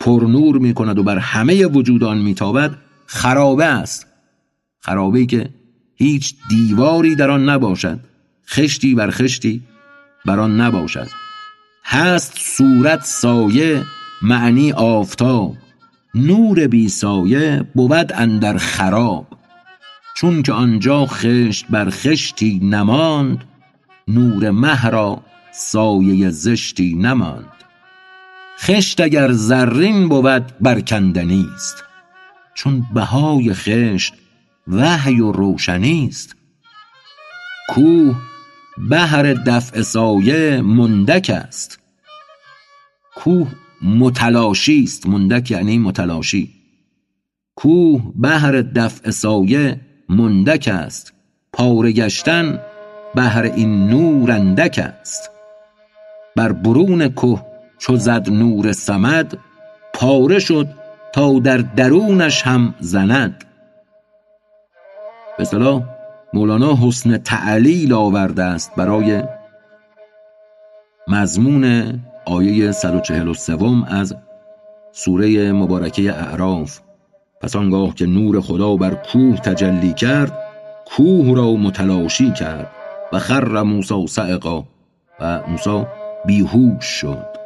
[0.00, 2.70] پرنور می کند و بر همه وجود آن میتابد
[3.06, 4.06] خرابه است.
[4.80, 5.50] خرابه که
[5.94, 8.00] هیچ دیواری در آن نباشد
[8.48, 9.62] خشتی بر خشتی
[10.24, 11.08] بر آن نباشد.
[11.84, 13.82] هست صورت سایه
[14.22, 15.56] معنی آفتاب.
[16.14, 19.26] نور بی سایه بود اندر خراب.
[20.16, 23.44] چون که آنجا خشت بر خشتی نماند
[24.08, 27.61] نور مه را سایه زشتی نماند.
[28.58, 31.84] خشت اگر زرین بود برکندنی است
[32.54, 34.14] چون بهای خشت
[34.68, 36.36] وحی و روشنی است.
[37.68, 38.16] کوه
[38.90, 41.78] بهر دفع سایه مندک است.
[43.16, 43.48] کوه
[43.82, 45.06] متلاشی است.
[45.06, 46.50] مندک یعنی متلاشی.
[47.56, 51.12] کوه بهر دفع سایه مندک است.
[51.52, 52.60] پاره گشتن
[53.14, 55.30] بهر این نور اندک است.
[56.36, 57.51] بر برون که
[57.82, 59.38] چو زد نور سمد
[59.94, 60.68] پاره شد
[61.12, 63.44] تا در درونش هم زند.
[65.36, 65.82] به اصطلاح
[66.32, 69.22] مولانا حسن تعلیل آورده است برای
[71.08, 71.94] مضمون
[72.26, 74.16] آیه 143 از
[74.92, 76.80] سوره مبارکه اعراف.
[77.40, 80.38] پس آنگاه که نور خدا بر کوه تجلی کرد
[80.86, 82.70] کوه را متلاشی کرد
[83.12, 84.64] و خر موسی سعقا
[85.20, 85.84] و موسی
[86.26, 87.41] بیهوش شد.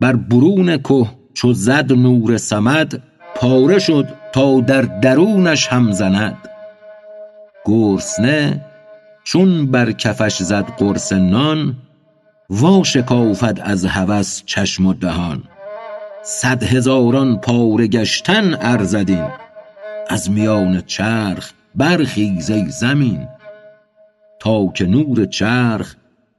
[0.00, 3.02] بر برون که چو زد نور سمد
[3.34, 6.48] پاره شد تا در درونش هم زند.
[7.64, 8.64] گرسنه
[9.24, 11.76] چون بر کفش زد قرص نان
[12.50, 15.42] وا شکافد از هوس چشم و دهان.
[16.22, 19.28] صد هزاران پاره گشتن ارزدین
[20.08, 23.28] از میان چرخ برخیز ای زمین.
[24.40, 25.94] تا که نور چرخ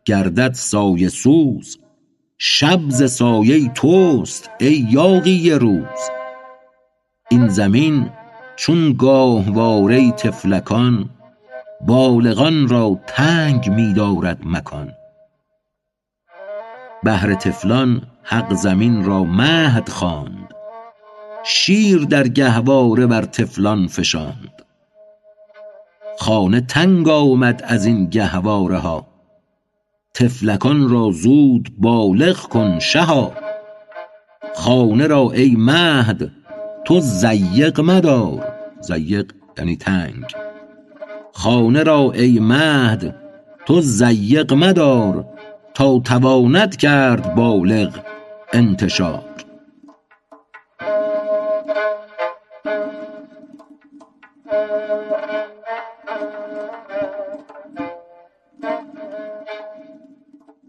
[0.05, 1.77] گردد سایه سوز
[2.43, 6.09] شب ز سایه توست ای یاغی روز.
[7.29, 8.09] این زمین
[8.55, 11.09] چون گاهواره طفلکان
[11.81, 14.91] بالغان را تنگ می دارد مکان.
[17.03, 20.49] بهر طفلان حق زمین را مهد خواند
[21.45, 24.65] شیر در گهواره بر طفلان فشاند.
[26.19, 29.10] خانه تنگ آمد از این گهواره ها
[30.13, 33.31] طفلکان را زود بالغ کن شها.
[34.55, 36.31] خانه را ای مهد
[36.85, 38.53] تو ضیق مدار.
[38.81, 40.25] ضیق یعنی تنگ.
[41.33, 43.15] خانه را ای مهد
[43.65, 45.25] تو ضیق مدار.
[45.73, 47.99] تا تواند کرد بالغ
[48.53, 49.30] انتشار.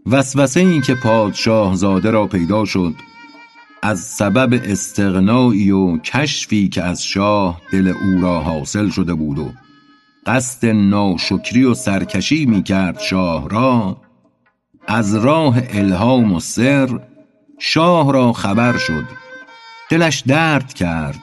[0.05, 2.95] وسوسه این که پادشاه زاده را پیدا شد
[3.81, 9.51] از سبب استغنایی و کشفی که از شاه دل او را حاصل شده بود و
[10.25, 13.97] قصد ناشکری و سرکشی می کرد شاه را
[14.87, 16.99] از راه الهام و سر
[17.59, 19.05] شاه را خبر شد.
[19.89, 21.19] دلش درد کرد.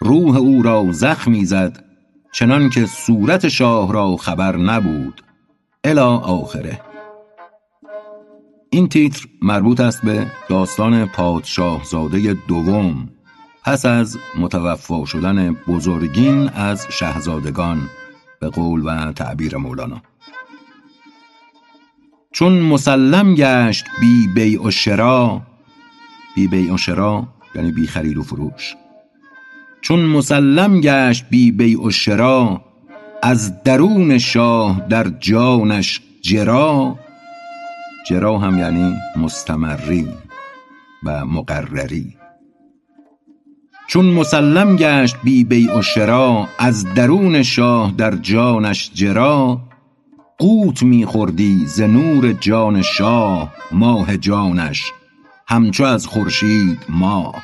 [0.00, 1.84] روح او را زخمی زد
[2.32, 5.22] چنان که صورت شاه را خبر نبود.
[5.84, 6.87] الی آخره.
[8.70, 13.08] این تیتر مربوط است به داستان پادشاه زاده دوم
[13.64, 17.80] پس از متوفا شدن بزرگین از شهزادگان
[18.40, 20.02] به قول و تعبیر مولانا.
[22.32, 25.42] چون مسلم گشت بی بیع و شرا
[26.34, 28.76] بی بیع و شرا یعنی بی خرید و فروش.
[29.80, 32.64] چون مسلم گشت بی بیع و شرا
[33.22, 36.98] از درون شاه در جانش جرا
[38.08, 40.08] جرا هم یعنی مستمری
[41.04, 42.16] و مقرری.
[43.88, 49.60] چون مسلم گشت بی بیع و شرا از درون شاه در جانش جرا
[50.38, 54.92] قوت می خوردی ز نور جان شاه ماه جانش
[55.48, 57.42] همچو از خورشید ماه.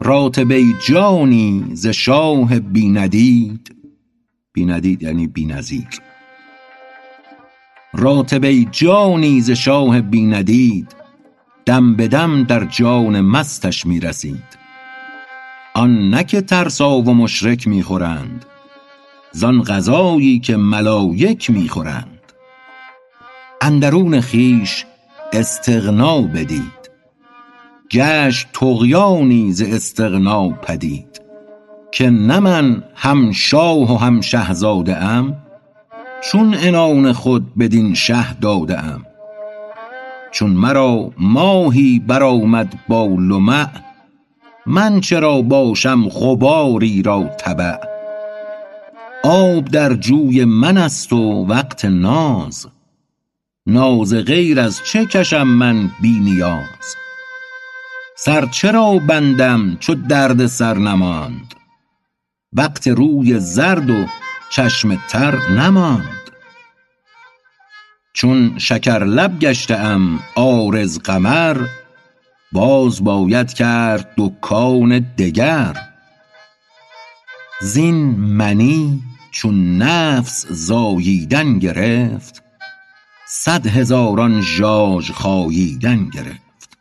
[0.00, 3.76] راتبه جانی ز شاه بی ندید
[4.52, 5.88] بی ندید یعنی بی نظیر
[7.96, 10.96] راتبه جانی ز شاه بی ندید
[11.66, 14.56] دم به دم در جان مستش می رسید
[15.74, 18.44] آن نه که ترسا و مشرک می خورند
[19.32, 22.32] زان غذایی که ملایک می خورند
[23.60, 24.84] اندرون خویش
[25.32, 26.90] استغنا بدید.
[27.90, 31.20] گشت طغیانی ز استغنا پدید.
[31.92, 35.36] که نه من هم شاه و هم شهزاده ام
[36.22, 39.06] چون عنان خود بدین شه داده ام
[40.32, 43.68] چون مرا ماهی برآمد با لمع
[44.66, 47.76] من چرا باشم غباری را تبع
[49.24, 52.66] آب در جوی من است و وقت ناز
[53.66, 56.96] ناز غیر از چه کشم من بی نیاز؟
[58.16, 61.54] سر چرا بندم چو درد سر نماند؟
[62.52, 64.06] وقت روی زرد و
[64.50, 66.30] چشم تر نماند.
[68.12, 71.66] چون شکرلب گشته ام عارض قمر
[72.52, 75.76] باز باید کرد دکان دگر.
[77.60, 82.42] زین منی چون نفس زاییدن گرفت
[83.28, 86.78] صد هزاران ژاژ خاییدن گرفت.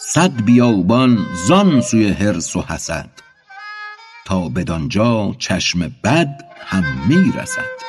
[0.00, 3.10] صد بیابان زان سوی حرص و حسد
[4.30, 7.80] تا بدانجا چشم بد هم می رسد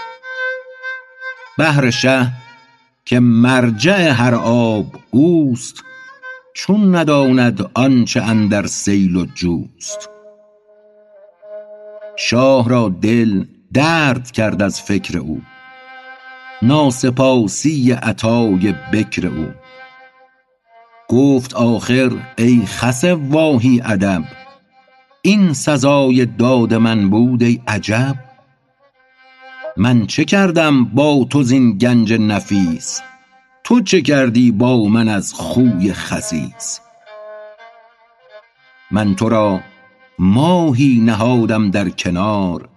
[1.57, 2.31] بحر شه
[3.05, 5.83] که مرجع هر آب اوست
[6.53, 10.09] چون نداند آنچه اندر سیل و جوست.
[12.17, 15.41] شاه را دل درد کرد از فکر او
[16.61, 19.47] ناسپاسی عطای بکر او.
[21.07, 24.40] گفت آخر ای خس واهی ادب
[25.23, 28.15] این سزای داد من بود ای عجب؟
[29.77, 33.01] من چه کردم با تو زین گنج نفیس؟
[33.63, 36.79] تو چه کردی با من از خوی خسیس؟
[38.91, 39.59] من تو را
[40.19, 42.69] ماهی نهادم در کنار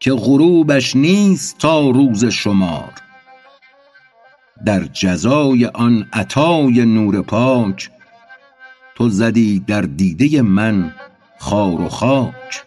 [0.00, 2.92] که غروبش نیست تا روز شمار.
[4.66, 7.90] در جزای آن عطای نور پاک
[8.94, 10.94] تو زدی در دیده من
[11.38, 12.64] خار و خاک.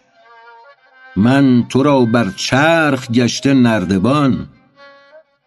[1.16, 4.48] من تو را بر چرخ گشته نردبان.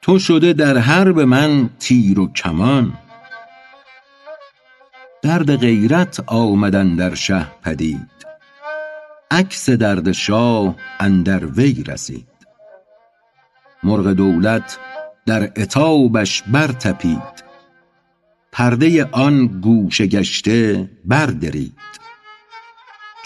[0.01, 2.93] تو شده در حرب من تیر و کمان.
[5.21, 8.09] درد غیرت آمد اندر شه پدید.
[9.31, 12.27] عکس درد شاه اندر وی رسید.
[13.83, 14.77] مرغ دولت
[15.25, 17.45] در عتابش برطپید
[18.51, 21.77] پرده آن گوشه گشته بردرید.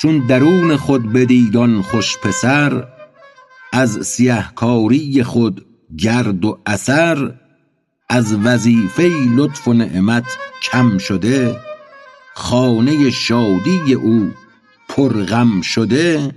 [0.02, 2.88] چون درون خود بدید آن خوش پسر
[3.74, 5.66] از سیه کاری خود
[5.97, 7.34] گرد و اثر
[8.10, 11.60] از وظیفه لطف و نعمت کم شده
[12.34, 14.32] خانه شادی او
[14.89, 16.36] پر غم شده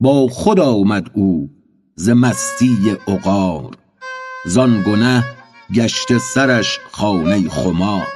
[0.00, 1.50] با خود آمد او
[1.94, 3.70] ز مستی عقار
[4.46, 5.24] زان گنه
[5.74, 8.06] گشته سرش خانه خمار.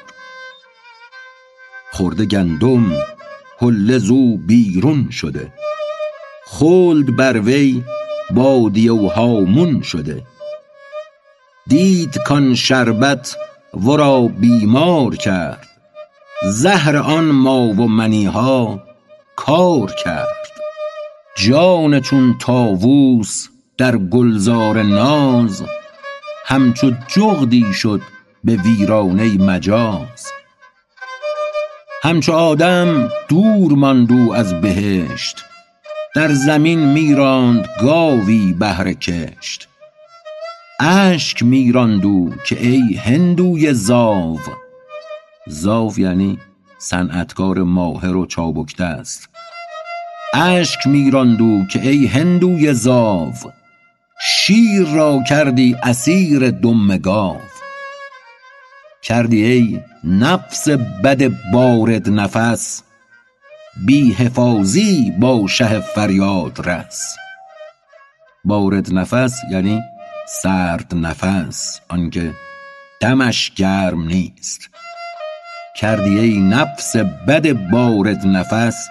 [1.93, 2.93] خورده گندم
[3.59, 5.52] حله زو بیرون شده.
[6.46, 7.82] خلد بر وی
[8.30, 10.22] بادیه و هامون شده.
[11.66, 13.36] دید کان شربت
[13.74, 15.68] ورا بیمار کرد.
[16.44, 18.82] زهر آن ما و منیها
[19.36, 20.36] کار کرد.
[21.36, 23.48] جان چون طاووس
[23.78, 25.64] در گلزار ناز
[26.46, 28.00] همچو جغدی شد
[28.44, 30.26] به ویرانه مجاز.
[32.05, 35.44] همچو آدم دور ماند او از بهشت.
[36.14, 39.68] در زمین می راند گاوی بهر کشت.
[40.80, 44.40] اشک می راند او که ای هندوی زاو.
[45.46, 46.38] زاو یعنی
[46.78, 49.28] صنعتکار ماهر و چابک دست
[50.34, 53.32] اشک می راند او که ای هندوی زاو.
[54.20, 57.40] شیر را کردی اسیر دم گاو
[59.05, 60.68] کردی ای نفس
[61.05, 62.82] بد بارد نفس
[63.86, 67.16] بی حفاظی با شه فریادرس
[68.44, 69.80] بارد نفس یعنی
[70.42, 72.32] سرد نفس آنکه
[73.00, 74.70] دمش گرم نیست.
[75.76, 78.86] کردی ای نفس بد بارد نفس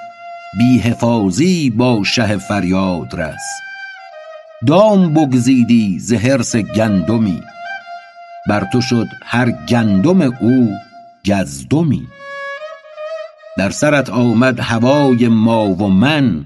[0.57, 3.43] بی حفاظی با شه فریادرس
[4.67, 7.41] دام بگزیدی ز حرص گندمی
[8.49, 10.75] بر تو شد هر گندم او
[11.25, 12.07] گزدمی.
[13.57, 16.45] در سرت آمد هوای ما و من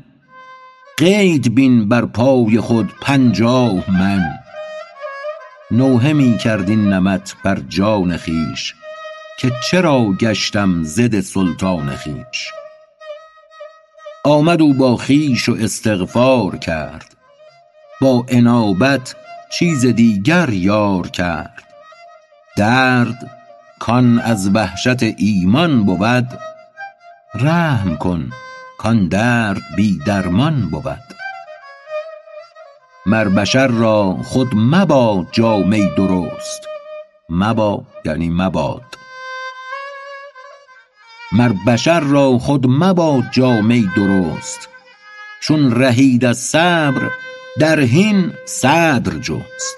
[0.98, 4.24] قید بین بر پای خود پنجاه من.
[5.72, 8.76] نوحه می کرد این نمط بر جان خویش
[9.40, 12.52] که چرا گشتم ضد سلطان خویش.
[14.24, 17.16] آمد او با خویش و استغفار کرد
[18.02, 19.16] با انابت
[19.50, 21.67] چیز دیگر یار کرد.
[22.58, 23.32] درد
[23.80, 26.28] کان از وحشت ایمان بود.
[27.36, 28.32] رحم کن
[28.78, 31.04] کان درد بی درمان بود.
[33.06, 36.62] مر بشر را خود مباد جامه درست.
[37.30, 38.98] مبا یعنی مباد.
[41.32, 44.70] مر بشر را خود مباد جامه درست.
[45.42, 47.12] چون رهید از صبر
[47.60, 49.78] در حین صدر جست.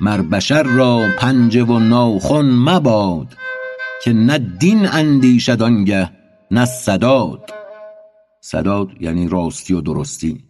[0.00, 3.36] مر بشر را پنجه و ناخن مباد
[4.04, 6.10] که نه دین اندیشد آنگه
[6.50, 7.50] نه سداد
[8.40, 10.44] سداد یعنی راستی و درستی.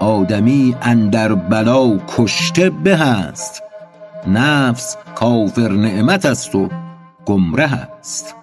[0.00, 3.62] آدمی اندر بلا کشته به است
[4.26, 6.68] نفس کافر نعمت است و
[7.26, 8.34] گمره است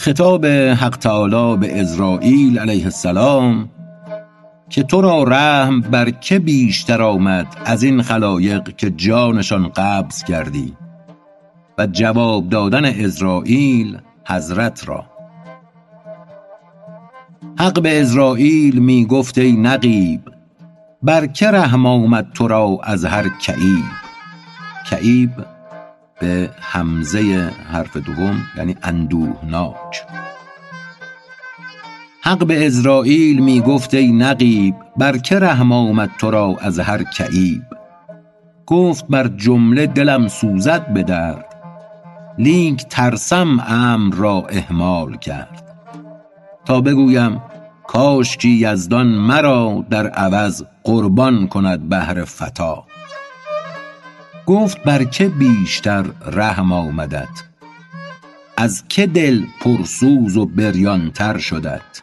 [0.00, 3.68] خطاب حق تعالی به عزراییل علیه السلام
[4.68, 10.76] که تو را رحم بر که بیشتر آمد از این خلایق که جانشان قبض کردی
[11.78, 15.04] و جواب دادن عزراییل حضرت را.
[17.58, 20.20] حق به عزراییل می گفت ای نقیب
[21.02, 23.84] بر که رحم آمد تو را از هر کعیب
[24.90, 25.30] کعیب
[26.20, 30.02] به همزه حرف دوم یعنی اندوهناک
[32.22, 37.02] حق به عزراییل می گفت ای نقیب بر که رحم آمد تو را از هر
[37.02, 37.62] کعیب
[38.66, 41.44] گفت بر جمله دلم سوزد به درد
[42.38, 45.70] لیک ترسم امر را اهمال کرد.
[46.64, 47.42] تا بگویم
[47.86, 52.89] کاشکی یزدان مرا در عوض قربان کند بهر فتی
[54.46, 57.28] گفت بر که بیشتر رحم آمدت؟
[58.56, 62.02] از که دل پر سوز و بریان تر شدت؟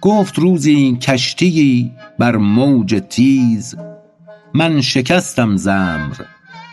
[0.00, 3.76] گفت روزی کشتیی بر موج تیز
[4.54, 6.14] من شکستم زمر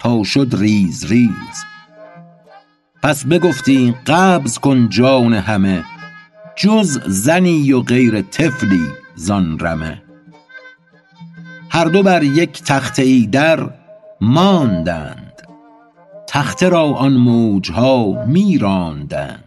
[0.02, 1.66] تا شد ریز ریز.
[3.04, 5.84] پس بگفتی قبض کن جان همه
[6.56, 10.01] جز زنی و غیر طفلی زان رمه.
[11.74, 13.70] هر دو بر یک تخته ای در
[14.22, 15.42] ماندند.
[16.28, 19.44] تخته را آن موجها می راندند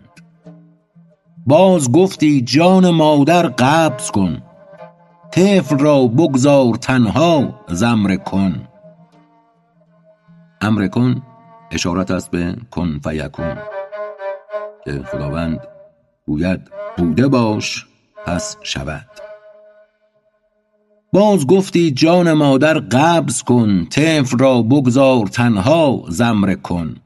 [1.46, 4.42] باز گفتی جان مادر قبض کن
[5.30, 8.68] طفل را بگذار تنها ز امر کن.
[10.60, 11.22] امر کن
[11.70, 13.56] اشارت است به کن فیکون
[14.84, 15.60] که خداوند
[16.26, 16.60] گوید
[16.96, 17.86] بوده باش
[18.26, 19.23] پس شود.
[21.14, 26.96] باز گفتی جان مادر قبض کن طفل را بگذار تنها ز امر کن.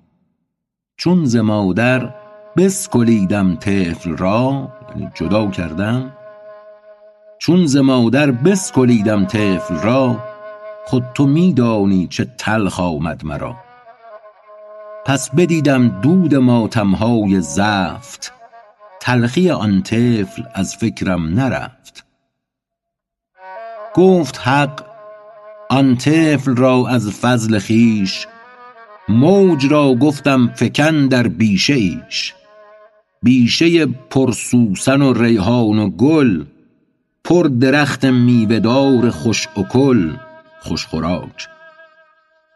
[0.96, 2.14] چون ز مادر
[2.56, 6.12] بسکلیدم طفل را یعنی جدا کردم.
[7.38, 10.24] چون ز مادر بسکلیدم طفل را
[10.86, 13.56] خود تو می دانی چه تلخ آمد مرا.
[15.06, 18.32] پس بدیدم دود ماتم های زفت
[19.00, 22.07] تلخی آن طفل از فکرم نرفت.
[23.99, 24.84] گفت حق
[25.70, 28.26] آن طفل را از فضل خویش
[29.09, 32.34] موج را گفتم فکن در بیشه ایش.
[33.22, 36.44] بیشه پر سوسن و ریحان و گل
[37.24, 40.16] پر درخت میوه دار خوش اکل
[40.61, 41.49] خوش خوراک.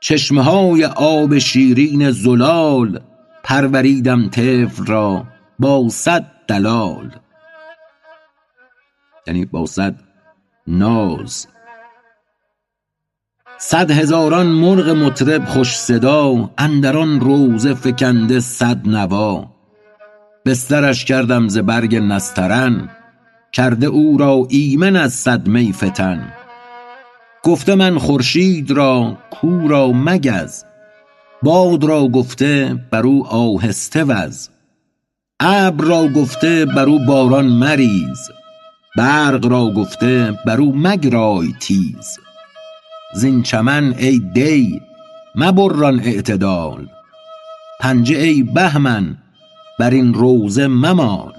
[0.01, 3.01] چشمه های آب شیرین زلال
[3.45, 5.25] پروریدم طفل را
[5.59, 7.11] با صد دلال.
[9.27, 10.12] یعنی با صد
[10.67, 11.47] ناز
[13.59, 19.47] صد هزاران مرغ مطرب خوش صدا اندر آن روضه فکنده صد نوا.
[20.47, 22.89] بسترش کردم ز برگ نسترن
[23.53, 26.33] کرده او را ایمن از صد می فتن.
[27.43, 30.65] گفته من خورشید را کو را مگس
[31.43, 34.49] باد را گفته بر او آهسته وز.
[35.41, 38.31] ابر را گفته بر او باران مریز.
[38.97, 42.19] برق را گفته بر او مگرای تیز.
[43.15, 44.83] زین چمن ای دی
[45.35, 46.89] مبران اعتدال.
[47.81, 49.17] پنجه ای بهمن
[49.79, 51.33] بر این روضه ممال.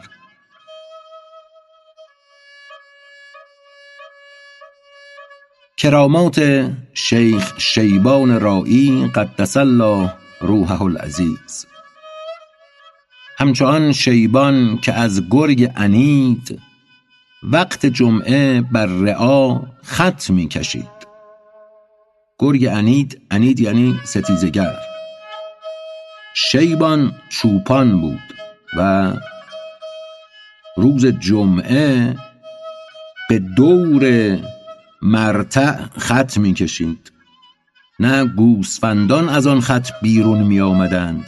[5.78, 11.68] کرامات شیخ شیبان رایی قدس الله روحه العزیز.
[13.38, 16.60] همچو آن شیبان که از گرگ عنید
[17.52, 21.08] وقت جمعه بر رعا خط می کشید
[22.40, 24.76] گرگ عنید عنید یعنی ستیزه گر
[26.36, 28.20] شیبان چوپان بود
[28.78, 29.14] و
[30.78, 32.16] روز جمعه
[33.30, 34.38] به دور
[35.02, 37.12] مرتع خط می کشید
[38.00, 41.26] نه گوسفندان از آن خط بیرون می آمدند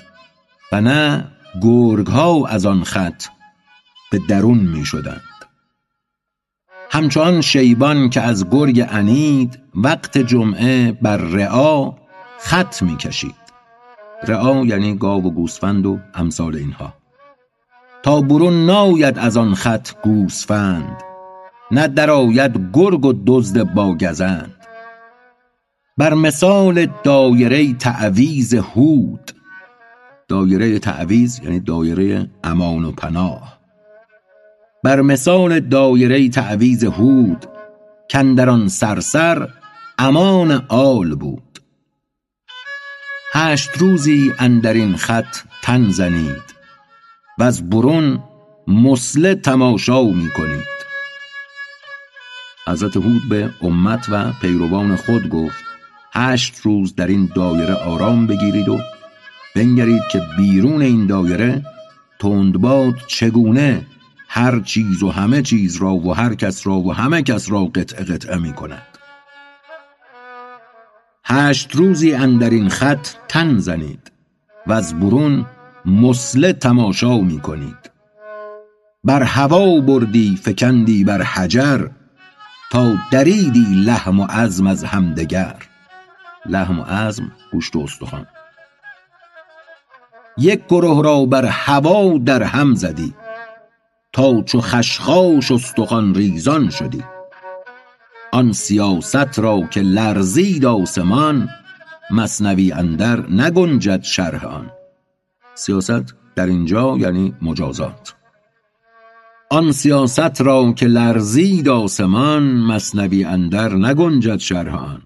[0.72, 1.28] و نه
[1.62, 3.24] گرگ ها از آن خط
[4.12, 5.35] به درون می شدند
[6.92, 11.92] همچنان شیبان که از گرگ انید وقت جمعه بر رعا
[12.40, 13.46] خط می کشید
[14.24, 16.94] رعا یعنی گاو و گوسفند و امثال اینها.
[18.04, 20.98] تا برون ناید از آن خط گوسفند
[21.72, 24.56] نه درآید گرگ و دزد با گزند.
[25.98, 29.32] بر مثال دایره تعویز هود.
[30.28, 33.55] دایره تعویز یعنی دایره امان و پناه.
[34.86, 37.46] بر مثال دایره تعویز هود
[38.10, 39.50] کندران سرسر
[39.98, 41.60] امان آل بود.
[43.34, 46.56] هشت روزی اندرین خط تن زنید
[47.40, 48.24] و از برون
[48.68, 50.76] مسله تماشا می کنید
[52.68, 55.64] حضرت هود به امت و پیروان خود گفت
[56.14, 58.80] هشت روز در این دایره آرام بگیرید و
[59.56, 61.64] بنگرید که بیرون این دایره
[62.20, 63.86] تندباد چگونه
[64.28, 68.04] هر چیز و همه چیز را و هر کس را و همه کس را قطعه
[68.04, 68.88] قطعه می کند.
[71.26, 74.12] هشت روزی اندر این خط تن زنید
[74.68, 75.46] و از برون
[75.86, 77.92] مسله تماشا می کنید.
[79.04, 81.88] بر هوا بردی فکندی بر حجر
[82.72, 85.56] تا دریدی لحم و عظم از همدگر.
[86.46, 88.28] لحم و عظم گوشت و استخوان.
[90.38, 93.14] یک گروه را بر هوا در هم زدی
[94.16, 97.04] تا چو خشخاش استخوان ریزان شدی.
[98.32, 101.50] آن سیاست را که لرزید آسمان
[102.12, 104.72] مثنوی اندر نگنجد شرح آن.
[105.56, 108.16] سیاست در اینجا یعنی مجازات.
[109.50, 115.02] آن سیاست را که لرزید آسمان مثنوی اندر نگنجد شرح آن.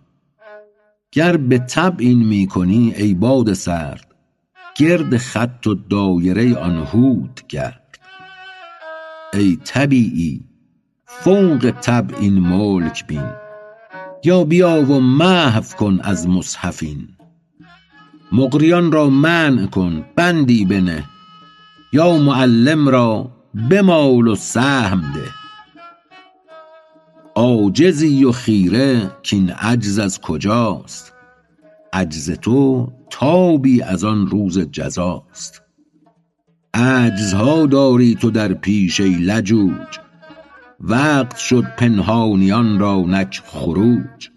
[1.11, 4.15] گر به طبع این می کنی ای باد سرد
[4.77, 7.78] گرد خط و دایره آن هود گرد
[9.33, 10.43] ای طبیعی
[11.05, 13.31] فوق طبع این ملک بین.
[14.23, 17.07] یا بیا و محو کن از مصحفین.
[18.31, 21.03] مقریان را منع کن بندی بنه.
[21.93, 23.31] یا معلم را
[23.69, 25.29] بمال و سهم ده.
[27.35, 31.13] عاجزی و خیره کاین عجز از کجاست؟
[31.93, 35.68] عجز تو تابی از آن روز جزاست.
[36.79, 39.99] عجزها داری تو در پیش ای لجوج.
[40.79, 44.29] وقت شد پنهانیان را نک خروج.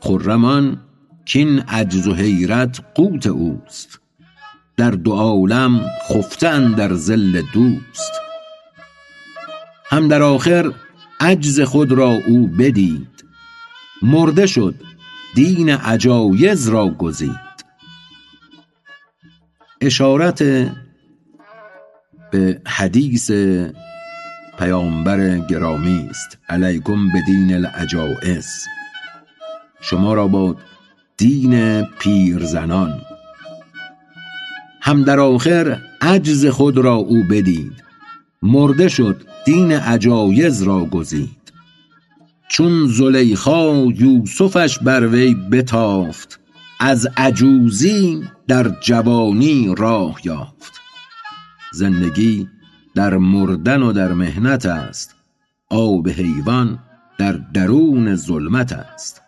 [0.00, 0.80] خرم آن
[1.32, 4.00] کاین عجز و حیرت قوت اوست.
[4.76, 8.12] در دو عالم خفته اندر ظل دوست.
[9.90, 10.72] هم در آخر
[11.20, 13.24] عجز خود را او بدید.
[14.02, 14.74] مرده شد
[15.34, 17.50] دین عجایز را گزید.
[19.80, 20.42] اشارت
[22.30, 23.30] به حدیث
[24.58, 26.38] پیامبر گرامی است.
[26.48, 28.64] علیکم بدین العجایز
[29.80, 30.56] شما را با
[31.16, 33.00] دین پیرزنان.
[34.80, 37.72] هم در آخر عجز خود را او بدید.
[38.42, 41.52] مرده شد دین عجایز را گزید.
[42.48, 46.40] چون زلیخا یوسفش بر وی بتافت
[46.80, 50.79] از عجوزی در جوانی راه یافت.
[51.72, 52.48] زندگی
[52.94, 55.14] در مردن و در محنت است.
[55.70, 56.78] آب حیوان
[57.18, 59.22] در درون ظلمت است.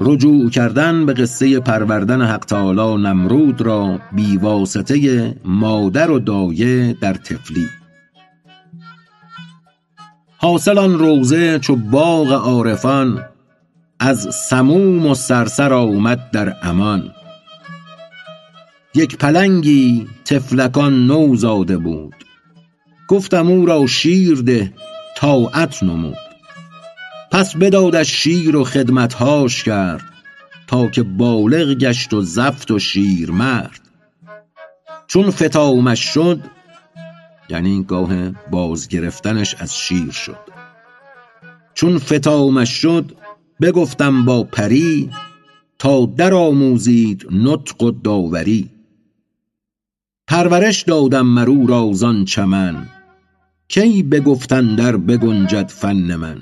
[0.00, 7.14] رجوع کردن به قصه پروردن حق تعالی نمرود را بی واسطه مادر و دایه در
[7.14, 7.66] طفلی.
[10.36, 13.24] حاصل آن روضه چو باغ عارفان
[14.00, 17.10] از سموم و صرصر آمد در امان.
[18.94, 22.14] یک پلنگی طفلکان نو زاده بود.
[23.08, 24.72] گفتم او را شیر ده
[25.16, 26.16] طاعت نمود.
[27.30, 30.04] پس بدادش شیر و خدمتهاش کرد
[30.66, 33.80] تا که بالغ گشت و زفت و شیرمرد
[35.06, 36.40] چون فطامش شد
[37.48, 40.38] یعنی گاه بازگرفتنش از شیر شد.
[41.74, 43.12] چون فطامش شد
[43.60, 45.10] بگفتم با پری
[45.78, 48.70] تا در آموزید نطق و داوری.
[50.26, 52.88] پرورش دادم مر او را زان چمن
[53.68, 56.38] کی بگفت اندر بگنجد فن من.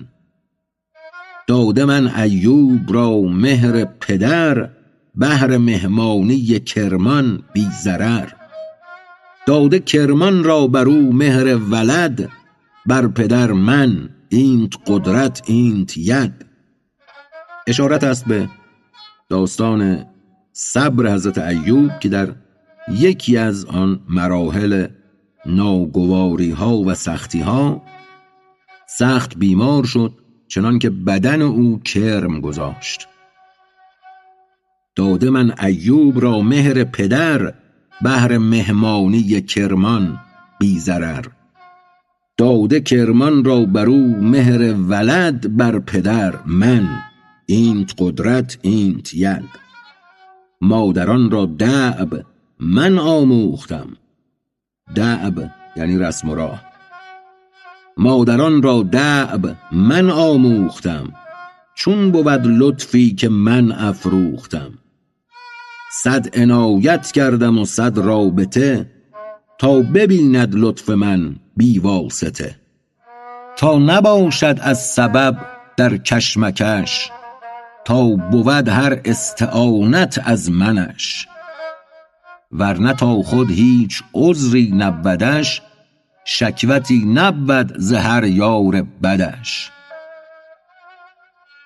[1.47, 4.71] داده من ایوب را مهر پدر
[5.15, 8.29] بهر مهمانی کرمان بی ضرر.
[9.47, 12.29] داده کرمان را بر او مهر ولد
[12.87, 16.47] بر پدر من اینت قدرت اینت ید.
[17.67, 18.49] اشارت است به
[19.29, 20.07] داستان
[20.53, 22.35] صبر حضرت ایوب که در
[22.99, 24.87] یکی از آن مراحل
[25.47, 27.83] ناگواری ها و سختی ها
[28.99, 30.13] سخت بیمار شد
[30.49, 33.09] چنان که بدن او کرم گذاشت.
[34.97, 37.55] داده من ایوب را مهر پدر
[38.03, 40.21] بهر مهمانی کرمان
[40.61, 40.81] بی
[42.37, 46.89] داده کرمان را بر او مهر ولد بر پدر من
[47.47, 49.49] اینت قدرت اینت ید.
[50.61, 52.25] مادران را دعب
[52.63, 53.97] من آموختم.
[54.95, 56.63] دعب یعنی رسم و راه.
[57.97, 61.13] مادران را دعب من آموختم.
[61.75, 64.71] چون بود لطفی که من افروختم.
[65.93, 68.91] صد عنایت کردم و صد رابطه
[69.59, 72.57] تا ببیند لطف من بی واسطه.
[73.57, 75.37] تا نباشد از سبب
[75.77, 77.11] در کشمکش
[77.85, 81.29] تا بود هر استعانت از منش.
[82.53, 85.63] ورنه تا خود هیچ عذری نبودش
[86.25, 89.71] شکوتی نبود زهر یار بدش.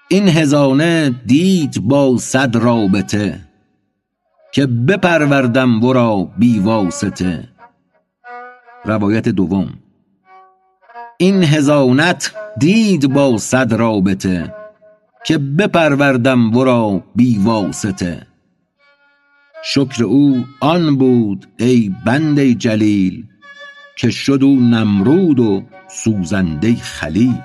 [0.09, 3.41] این هزانه دید با صد رابطه
[4.53, 7.49] که بپروردم ورا بی واسطه.
[8.85, 9.69] روایت دوم.
[11.19, 14.55] این هزانت دید با صد رابطه
[15.27, 18.34] که بپروردم ورا بی واسطه.
[19.67, 23.25] شکر او آن بود ای بنده جلیل
[23.97, 27.43] که شد او نمرود و سوزنده خلیل.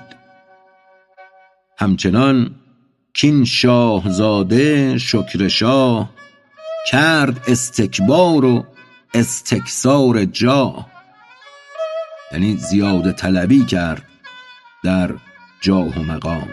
[1.77, 2.55] همچنان
[3.13, 6.09] کین شاهزاده شکر شاه
[6.87, 8.65] کرد استکبار و
[9.13, 10.89] استکسار جاه.
[12.31, 14.03] یعنی زیاده طلبی کرد
[14.83, 15.11] در
[15.61, 16.49] جاه و مقام.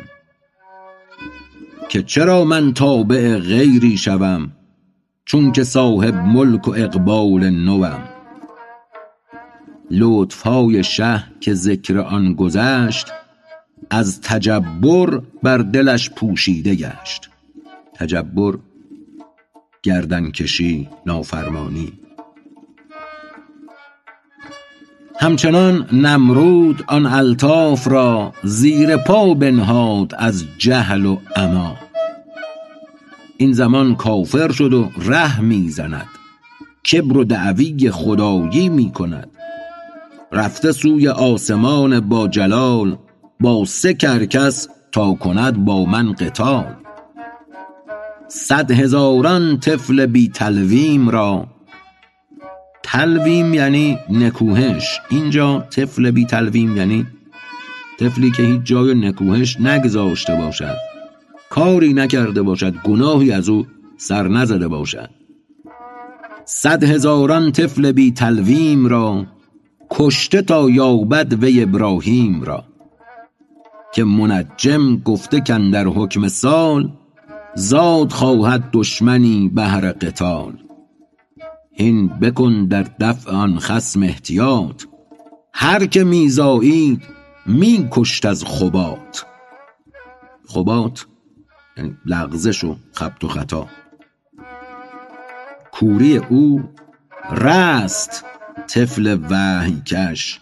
[1.89, 4.56] که چرا من تابع غیری شوم؟
[5.27, 8.03] چون که صاحب ملک و اقبال نوم.
[9.91, 13.07] لطفهای شه که ذکر آن گذشت
[13.91, 17.31] از تجبر بر دلش پوشیده گشت.
[17.95, 18.59] تجبر
[19.83, 21.93] گردنکشی نافرمانی.
[25.21, 31.86] همچنان نمرود آن الطاف را زیر پا بنهاد از جهل و اما
[33.39, 36.07] این زمان کافر شد و ره می‌زند.
[36.93, 39.31] کبر و دعوی خدایی می کند
[40.33, 42.99] رفته سوی آسمان با جلال
[43.41, 46.65] با سه کرکس تا کند با من قتال.
[48.29, 51.47] صد هزاران طفل بی تلویم را.
[52.83, 55.01] تلویم یعنی نکوهش.
[55.11, 57.07] اینجا طفل بی تلویم یعنی
[58.01, 60.96] طفلی که هیچ جای نکوهش نگذاشته باشد.
[61.51, 63.67] کاری نکرده باشد گناهی از او
[63.97, 65.11] سر نزده باشد.
[66.45, 69.27] صد هزاران طفل بی تلویم را
[69.91, 72.65] کشته تا یابد وی ابراهیم را
[73.95, 76.93] که منجم گفته کن در حکم سال
[77.55, 80.53] زاد خواهد دشمنی بهر قتال.
[81.73, 84.85] این بکن در دفع آن خسم احتیاط.
[85.53, 87.03] هر که میزایید
[87.47, 89.27] می کشت از خبات
[90.49, 91.07] خبات
[91.77, 93.69] یعنی لغزش و خبت و خطا.
[95.73, 96.63] کوری او
[97.31, 98.25] رست
[98.69, 100.41] طفل وحی کش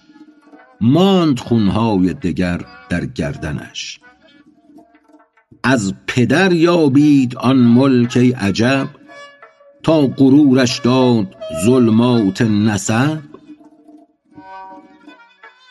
[0.80, 4.00] ماند خونهای دگر در گردنش.
[5.62, 8.88] از پدر یابید آن ملک عجب
[9.82, 13.18] تا غرورش داد ظلمات نسب.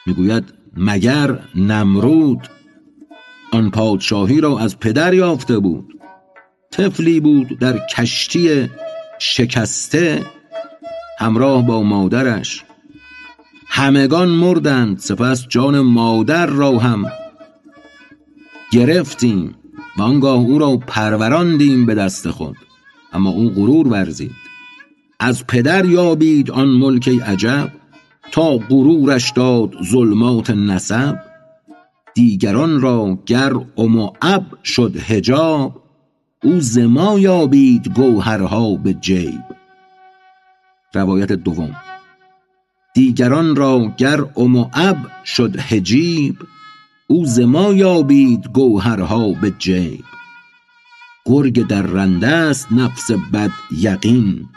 [0.06, 2.48] می‌گوید مگر نمرود
[3.54, 6.00] آن پادشاهی را از پدر یافته بود.
[6.72, 8.70] طفلی بود در کشتی
[9.20, 10.26] شکسته
[11.20, 12.64] همراه با مادرش.
[13.68, 17.06] همگان مردند سپس جان مادر را هم
[18.72, 19.56] گرفتیم
[19.98, 22.58] و آنگاه او را پروراندیم به دست خود.
[23.14, 24.36] اما او غرور ورزید.
[25.20, 27.72] از پدر یابید آن ملک عجب
[28.32, 31.33] تا غرورش داد ظلمات نسب.
[32.16, 33.54] دیگران را گر
[34.22, 35.84] اب شد حجاب
[36.44, 39.44] او زما یابید گوهرها به جیب.
[40.94, 41.76] روایت دوم.
[42.94, 44.22] دیگران را گر
[44.74, 46.36] اب شد حجیب
[47.08, 50.04] او زما یابید گوهرها به جیب.
[51.26, 54.50] گرگ در رنده است نفس بد یقین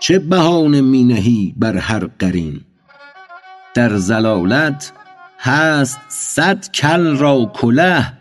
[0.00, 2.60] چه بهانه می نهی بر هر قرین؟
[3.74, 4.92] در زلالت
[5.46, 8.12] هست صد کل را کله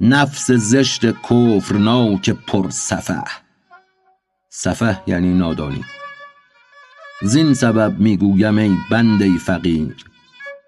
[0.00, 3.24] نفس زشت کفرناک پر سفه
[4.50, 5.84] سفه یعنی نادانی.
[7.22, 9.96] زین سبب می‌گویم ای بنده فقیر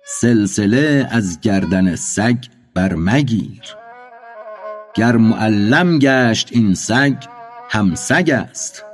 [0.06, 2.36] سلسله از گردن سگ
[2.74, 3.62] برمگیر.
[4.94, 7.16] گر معلم گشت این سگ
[7.70, 8.84] هم سگ است.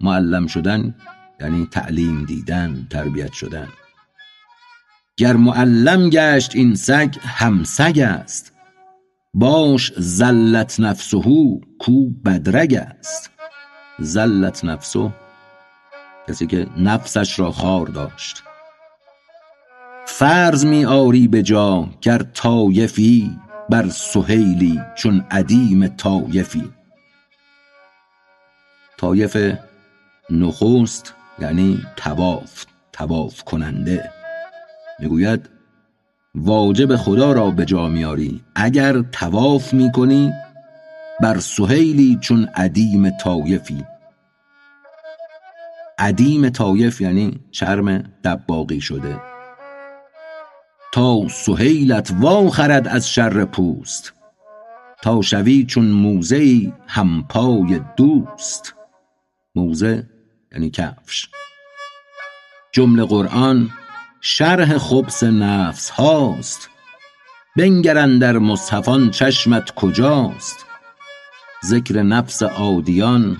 [0.00, 0.94] معلم شدن
[1.40, 3.68] یعنی تعلیم دیدن تربیت شدن.
[5.16, 8.52] گر معلم گشت این سگ هم سگ است.
[9.34, 11.20] باش زلت نفسه
[11.78, 13.30] کو بدرگ است.
[13.98, 15.12] زلت نفسه
[16.28, 18.42] کسی که نفسش را خار داشت.
[20.06, 23.38] فرض می آری به جا گر طایفی
[23.70, 26.70] بر سهیلی چون عدیم طایفی.
[28.98, 29.56] طایف
[30.30, 34.13] نخست یعنی تواف تواف کننده.
[34.98, 35.48] می‌گوید
[36.34, 40.32] واجب خدا را به جا میاری اگر تواف می‌کنی
[41.20, 43.84] بر سهیلی چون عدیم طایفی.
[45.98, 49.20] عدیم طایف یعنی چرم دباقی شده.
[50.92, 54.12] تا سهیلت وا خرد از شر پوست
[55.02, 58.74] تا شوی چون موزه همپای دوست.
[59.54, 60.10] موزه
[60.52, 61.28] یعنی کفش.
[62.72, 63.70] جمله قرآن
[64.26, 66.70] شرح خبس نفس هاست.
[67.56, 70.66] بنگر در مصحفان چشمت کجاست؟
[71.64, 73.36] ذکر نفس عادیان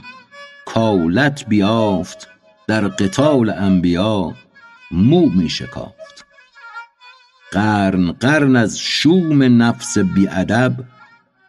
[0.67, 2.29] کالت بیافت
[2.67, 4.35] در قتال انبیا
[4.91, 6.27] مو می شکافت.
[7.53, 10.73] قرن قرن از شوم نفس بی ادب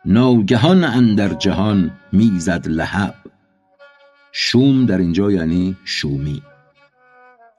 [0.06, 3.16] ناگهان اندر جهان می‌زد لهب.
[4.32, 6.42] شوم در اینجا یعنی شومی.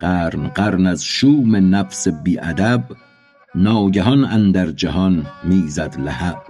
[0.00, 2.84] قرن قرن از شوم نفس بی ادب
[3.54, 6.42] ناگهان اندر جهان می‌زد لهب.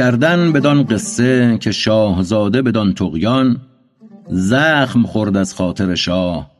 [0.00, 3.60] کردن بدان قصه که شاهزاده بدان طغیان
[4.28, 6.50] زخم خورد از خاطر شاه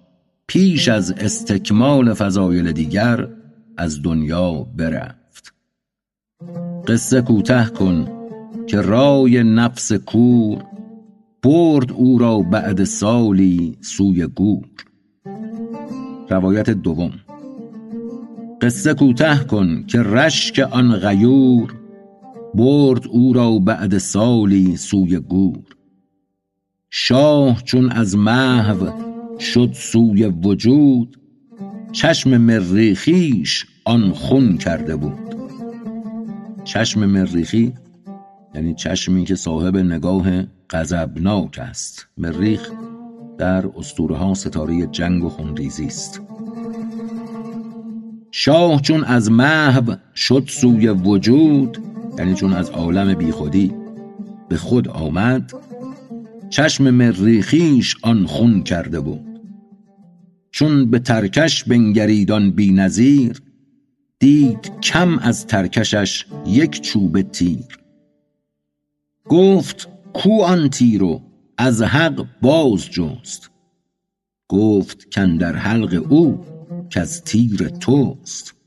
[0.46, 3.28] پیش از استکمال فضایل دیگر
[3.76, 5.54] از دنیا برفت.
[6.88, 8.08] قصه کوته کن
[8.66, 10.64] که رای نفس کور
[11.42, 14.64] برد او را بعد سالی سوی گور.
[16.30, 17.12] روایت دوم.
[18.62, 21.79] قصه کوته کن که رشک آن غیور
[22.54, 25.64] برد او را بعد سالی سوی گور.
[26.90, 28.86] شاه چون از محو
[29.38, 31.20] شد سوی وجود
[31.92, 35.36] چشم مریخیش آن خون کرده بود.
[36.64, 37.72] چشم مریخی
[38.54, 42.06] یعنی چشمی که صاحب نگاه غضبناک است.
[42.16, 42.70] مریخ
[43.38, 46.20] در اسطوره ها ستاره جنگ و خونریزی است.
[48.30, 51.78] شاه چون از محو شد سوی وجود
[52.20, 53.72] یعنی چون از عالم بیخودی
[54.48, 55.52] به خود آمد
[56.50, 59.40] چشم مریخیش آن خون کرده بود.
[60.50, 63.42] چون به ترکش بنگرید آن بینظیر
[64.18, 67.78] دید کم از ترکشش یک چوب تیر.
[69.24, 71.02] گفت کو آن تیر
[71.58, 73.50] از حق باز جست؟
[74.48, 76.44] گفت کاندر حلق او
[76.90, 78.59] کز تیر توست.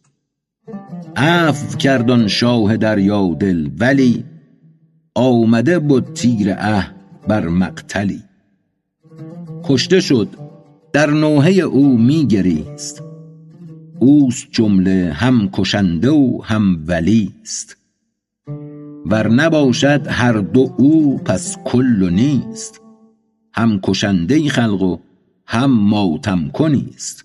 [1.15, 4.23] عفو کرد آن شاه دریا دل ولی
[5.15, 6.91] آمده بد تیر اه
[7.27, 8.23] بر مقتلی.
[9.63, 10.29] کشته شد
[10.93, 13.03] در نوحه او می گریست
[13.99, 17.77] اوست جمله هم کشنده و هم ولیست.
[19.05, 22.81] ور نباشد هر دو او پس کل نیست.
[23.53, 24.97] هم کشنده خلق و
[25.45, 27.22] هم ماتم کنیست.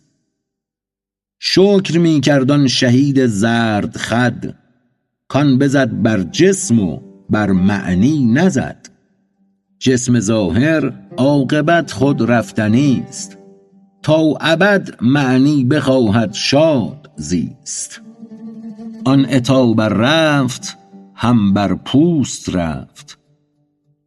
[1.41, 4.55] شکر می کرد آن شهید زرد خد.
[5.28, 8.89] کان بزد بر جسم و بر معنی نزد.
[9.78, 13.39] جسم ظاهر عاقبت خود رفتنی است.
[14.03, 18.01] تا ابد معنی بخواهد شاد زیست.
[19.05, 20.76] آن عتاب ار رفت
[21.14, 23.18] هم بر پوست رفت.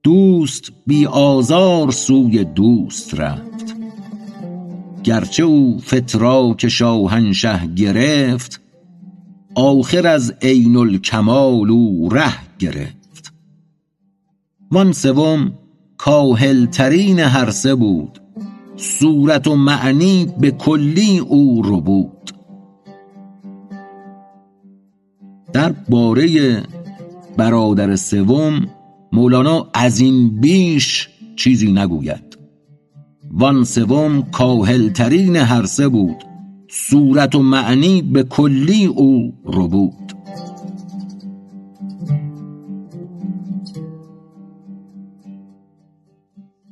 [0.03, 3.80] دوست بی آزار سوی دوست رفت.
[5.03, 8.61] گرچه او فتراک شاهنشه گرفت
[9.55, 13.33] آخر از عین الکمال او ره گرفت.
[14.71, 15.53] وان سوم
[15.97, 18.19] کاهل ترین هر سه بود
[18.75, 22.31] صورت و معنی به کلی او ربود.
[25.53, 26.63] در باره
[27.37, 28.67] برادر سوم
[29.11, 32.30] مولانا از این بیش چیزی نگوید.
[33.33, 36.23] وان سوم کاهل ترین هر سه بود.
[36.69, 40.13] صورت و معنی به کلی او ربود.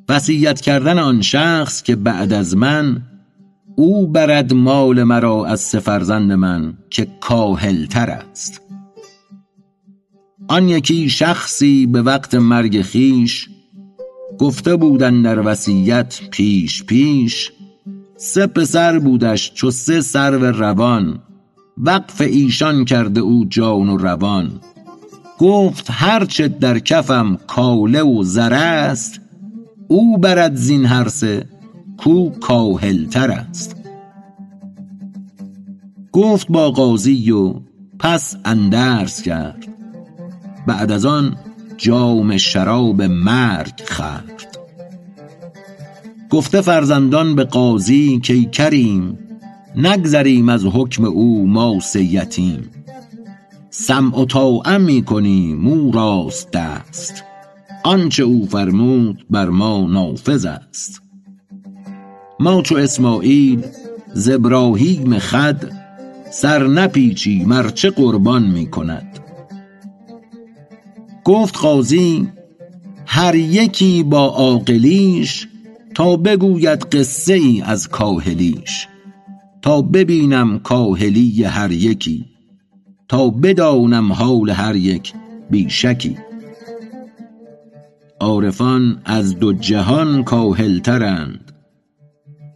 [0.10, 3.02] وصیت کردن آن شخص که بعد از من
[3.76, 8.62] او برد مال مرا از سه فرزند من که کاهل تر است.
[10.48, 13.50] آن یکی شخصی به وقت مرگ خویش
[14.38, 17.52] گفته بود اندر وصیت پیش پیش
[18.18, 21.20] سه پسر بودش چو سه سرو روان
[21.78, 24.52] وقف ایشان کرده او جان و روان.
[25.40, 29.22] گفت هر چه در کفم کاله و زر است
[29.88, 31.46] او برد زین هر سه
[31.98, 33.76] کو کاهل تر است.
[36.12, 37.54] گفت با قاضی و
[38.00, 39.68] پس اندرز کرد.
[40.68, 41.38] بعد از آن
[41.80, 44.58] جام شراب مرگ خورد.
[46.30, 49.20] گفته فرزندان به قاضی کای کریم
[49.76, 52.70] نگذریم از حکم او ما یتیم
[53.70, 57.24] سمع و طاعه می کنیم او راست دست.
[57.84, 61.02] آنچه او فرمود بر ما نافذ است.
[62.40, 63.66] ما چو اسماعیل
[64.14, 65.72] ز ابراهیم خود
[66.32, 69.19] سر نپیچیم ار چه قربان می کند.
[71.30, 72.28] گفت قاضی
[73.06, 75.48] هر یکی با عاقلیش
[75.96, 78.88] تا بگوید قصه ای از کاهلیش
[79.62, 82.26] تا ببینم کاهلی هر یکی
[83.08, 85.14] تا بدانم حال هر یک
[85.50, 86.18] بی شکی
[88.20, 91.52] عارفان از دو جهان کاهل ترند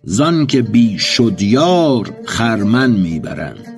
[0.04, 3.73] زانکه بی شدیار خرمن می برند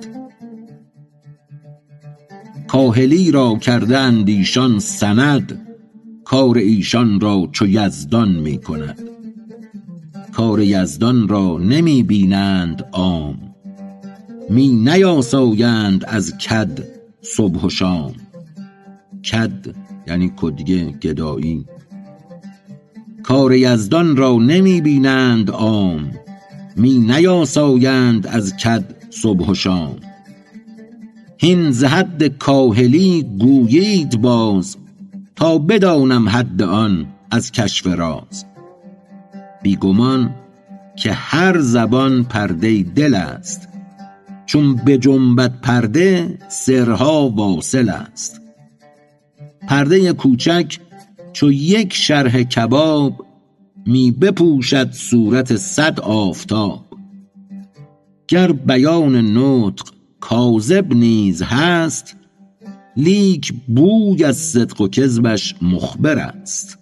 [2.68, 5.66] کاهلی را کرده اند ایشان سند
[6.24, 9.00] کار ایشان را چو یزدان می کند.
[10.32, 13.54] کار یزدان را نمی بینند عام
[14.50, 16.88] می نیاسایند از کد
[17.22, 18.14] صبح و شام.
[19.30, 19.74] کد
[20.08, 21.64] یعنی کدیه گدایی.
[23.22, 26.10] کار یزدان را نمی بینند عام
[26.76, 29.96] می نیاسایند از کد صبح و شام.
[31.38, 34.76] هین ز حد کاهلی گویید باز
[35.36, 38.44] تا بدانم حد آن از کشف راز.
[39.62, 40.34] بی گمان
[40.96, 43.68] که هر زبان پرده دل است
[44.46, 48.40] چون بجنبد پرده سرها واصل است.
[49.68, 50.78] پرده کوچک
[51.32, 53.26] چو یک شرح کباب
[53.86, 56.84] می بپوشد صورت صد آفتاب.
[58.28, 62.16] گر بیان نطق کاذب نیز هست
[62.96, 66.78] لیک بوی از صدق و کذبش مخبر است.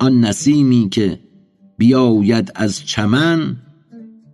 [0.00, 1.20] آن نسیمی که
[1.78, 3.56] بیاید از چمن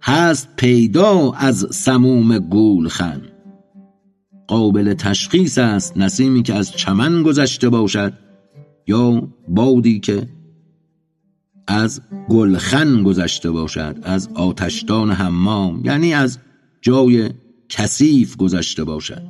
[0.03, 3.23] هست پیدا از سموم گولخن.
[4.47, 8.13] قابل تشخیص است نسیمی که از چمن گذشته باشد
[8.87, 10.29] یا بادی که
[11.67, 16.39] از گلخن گذشته باشد از آتشدان حمام یعنی از
[16.81, 17.31] جای
[17.69, 19.23] کثیف گذشته باشد.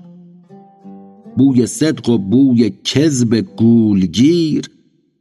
[1.36, 4.64] بوی صدق و بوی کذب گولگیر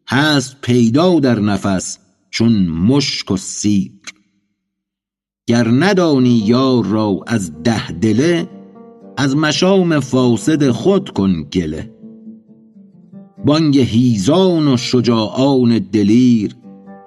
[0.07, 1.99] هست پیدا در نفس
[2.29, 3.91] چون مشک و سیر.
[5.47, 8.49] گر ندانی یار را از ده دله
[9.17, 11.93] از مشام فاسد خود کن گله.
[13.45, 16.55] بانگ هیزان و شجاعان دلیر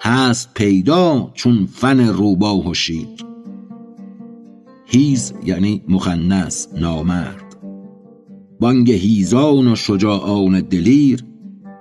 [0.00, 3.29] هست پیدا چون فن روباه و شیر.
[4.92, 7.56] هیز یعنی مخنس نامرد.
[8.60, 11.24] بانگ هیزان و شجاعان دلیر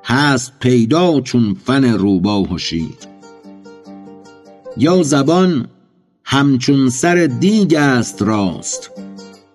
[0.03, 2.97] هست پیدا چون فن روباه و شیر.
[4.77, 5.67] یا زبان
[6.23, 8.91] همچون سر دیگ است راست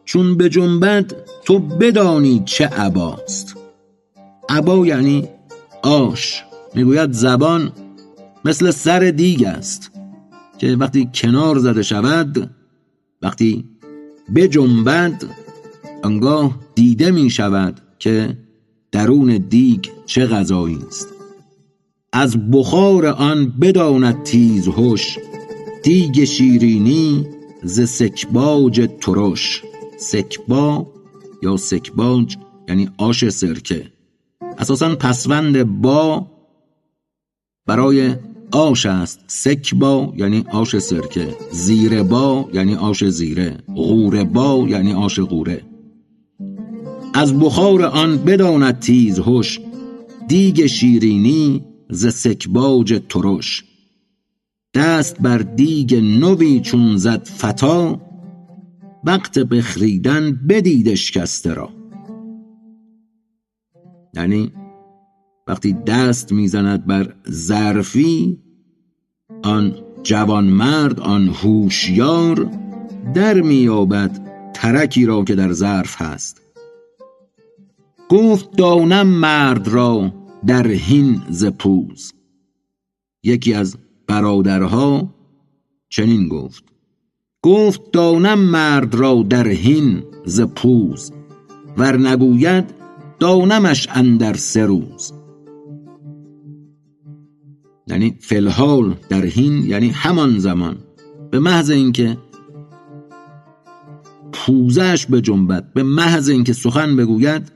[0.04, 1.12] چون به جنبد
[1.44, 3.56] تو بدانی چه عباست.
[4.48, 5.28] عبا یعنی
[5.82, 6.42] آش
[6.74, 7.72] می‌گوید زبان
[8.44, 9.90] مثل سر دیگ است
[10.58, 12.53] که وقتی کنار زده شود
[13.24, 13.64] وقتی
[14.34, 15.24] بجنبد
[16.04, 18.38] انگاه دیده می شود که
[18.92, 21.08] درون دیگ چه غذایی است.
[22.12, 25.18] از بخار آن بداند تیز هوش
[25.82, 27.26] دیگ شیرینی
[27.62, 29.62] ز سکباج ترش.
[29.98, 30.86] سکبا
[31.42, 32.36] یا سکباج
[32.68, 33.92] یعنی آش سرکه.
[34.58, 36.26] اساسا پسوند با
[37.66, 38.14] برای
[38.54, 41.36] آش است سکبا یعنی آش سرکه.
[41.52, 43.58] زیر با یعنی آش زیره.
[43.74, 45.62] غوره با یعنی آش غوره.
[47.14, 49.60] از بخار آن بداند تیز هوش
[50.28, 53.64] دیگ شیرینی ز سکباج ترش.
[54.74, 58.00] دست بر دیگ نوی چون زد فتا.
[59.04, 61.70] وقت بخریدن بدید اشکسته را.
[64.14, 64.52] یعنی
[65.48, 68.43] وقتی دست می‌زند بر ظرفی
[69.44, 72.50] آن جوانمرد آن هوشیار
[73.14, 74.20] در مییابد
[74.54, 76.42] ترکی را که در ظرف هست.
[78.08, 80.12] گفت دانم مرد را
[80.46, 82.12] در هین ز پوز.
[83.22, 83.76] یکی از
[84.06, 85.14] برادرها
[85.88, 86.64] چنین گفت
[87.42, 91.12] گفت دانم مرد را در هین ز پوز
[91.76, 92.64] ور نگوید
[93.18, 95.13] دانمش اندر سه روز.
[97.86, 100.76] یعنی فلحال در هین یعنی همان زمان.
[101.30, 102.16] به محض اینکه
[104.32, 107.52] پوزش به جنبت به محض اینکه سخن بگوید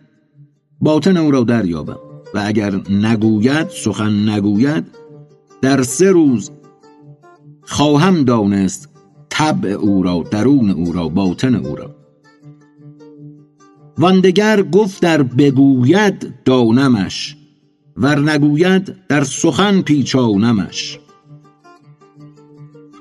[0.80, 1.98] باطن او را دریابم
[2.34, 4.84] و اگر نگوید سخن نگوید
[5.62, 6.50] در سه روز
[7.62, 8.88] خواهم دانست
[9.28, 11.94] طبع او را درون او را باطن او را.
[13.98, 17.36] واندگر گفت در بگوید دانمش.
[18.00, 20.98] ور نگوید در سخن پیچانمش.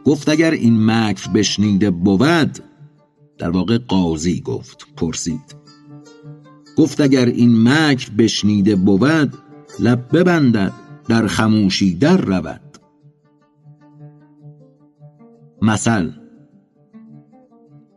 [0.06, 2.60] گفت اگر این مکر بشنیده بود
[3.38, 5.56] در واقع قاضی گفت پرسید.
[6.78, 9.34] گفت اگر این مکر بشنیده بود
[9.80, 10.74] لب ببندد
[11.08, 12.62] در خموشی در رود.
[15.62, 16.12] مثل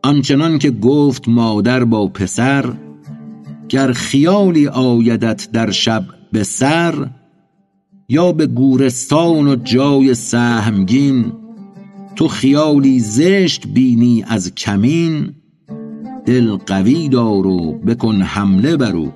[0.03, 2.73] آنچنان که گفت مادر با پسر
[3.69, 7.09] گر خیالی آیدت در شب به سر
[8.09, 11.31] یا به گورستان و جای سهمگین
[12.15, 15.33] تو خیالی زشت بینی از کمین
[16.25, 19.13] دل قوی دار و بکن حمله بر او.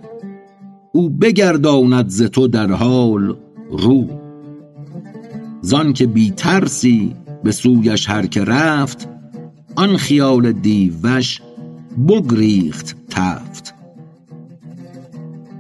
[0.91, 3.35] او بگرداند ز تو در حال
[3.71, 4.07] رو.
[5.61, 9.09] زان که بی ترسی به سویش هر که رفت
[9.75, 11.41] آن خیال دیوش
[12.07, 13.73] بگریخت تفت.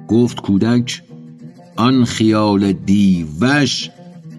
[0.07, 1.03] گفت کودک
[1.75, 3.89] آن خیال دیوش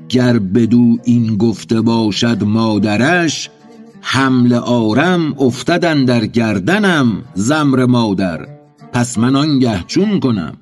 [0.09, 3.51] گر بدو این گفته باشد مادرش
[4.01, 8.49] حمل آرم افتدن در گردنم زمر مادر.
[8.93, 10.57] پس من آنگه چون کنم؟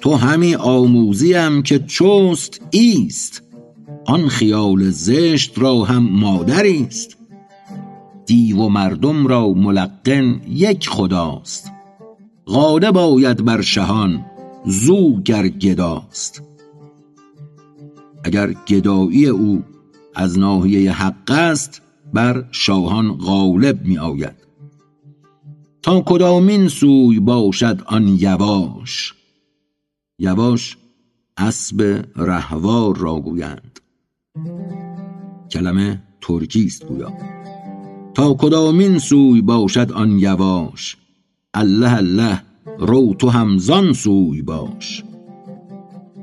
[0.00, 3.42] تو همی آموزیم که چست ایست.
[4.06, 7.16] آن خیال زشت را هم مادری است
[8.26, 11.72] دیو و مردم را ملقن یک خداست.
[12.46, 14.24] غالب آید بر شهان
[14.64, 16.42] زو گر گداست.
[18.24, 19.64] اگر گدایی او
[20.14, 21.82] از ناحیه حق است
[22.12, 24.34] بر شاهان غالب می آید
[25.82, 29.14] تا کدامین سوی باشد آن یواش
[30.18, 30.76] یواش
[31.36, 33.80] اسب رهوار را گویند.
[35.50, 37.12] کلمه ترکی است گویا.
[38.14, 40.96] تا کدامین سوی باشد آن یواش
[41.54, 42.42] الله الله
[42.78, 45.04] رو تو همزان سوی باش.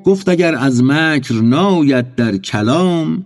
[0.04, 3.26] گفت اگر از مکر ناید در کلام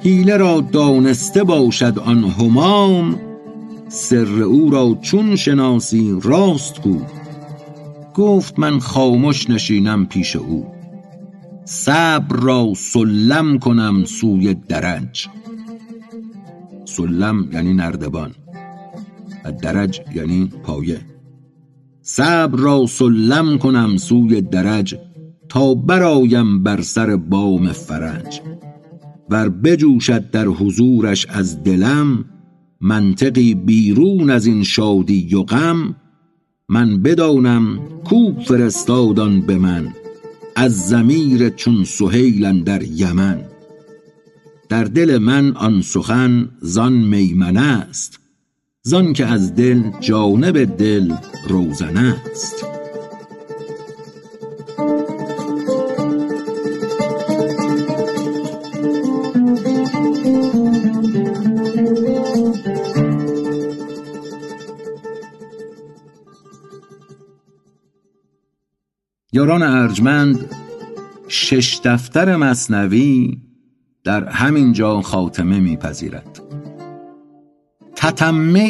[0.00, 3.20] حیله را دانسته باشد آن همام
[3.88, 7.02] سر او را چون شناسی راست گو
[8.14, 10.66] گفت من خامش نشینم پیش او.
[11.64, 15.28] صبر را سلم کنم سوی درج
[16.84, 18.34] سلم یعنی نردبان
[19.44, 21.11] و درج یعنی پایه.
[22.16, 24.96] صبر را سلم کنم سوی درج
[25.48, 28.40] تا برایم بر سر بام فرج
[29.30, 32.24] ور بجوشد در حضورش از دلم
[32.80, 35.96] منطقی بیرون از این شادی و غم
[36.68, 39.88] من بدانم کو فرستادان به من
[40.56, 43.40] از زمیر چون سهیل در یمن.
[44.68, 48.21] در دل من آن سخن زان میمنه است
[48.84, 51.14] زان که از دل جانب دل
[51.48, 52.66] روزنه است.
[69.32, 70.54] یاران ارجمند
[71.28, 73.40] شش دفتر مصنوی
[74.04, 76.41] در همین جا خاتمه میپذیرد.
[78.02, 78.68] تتمه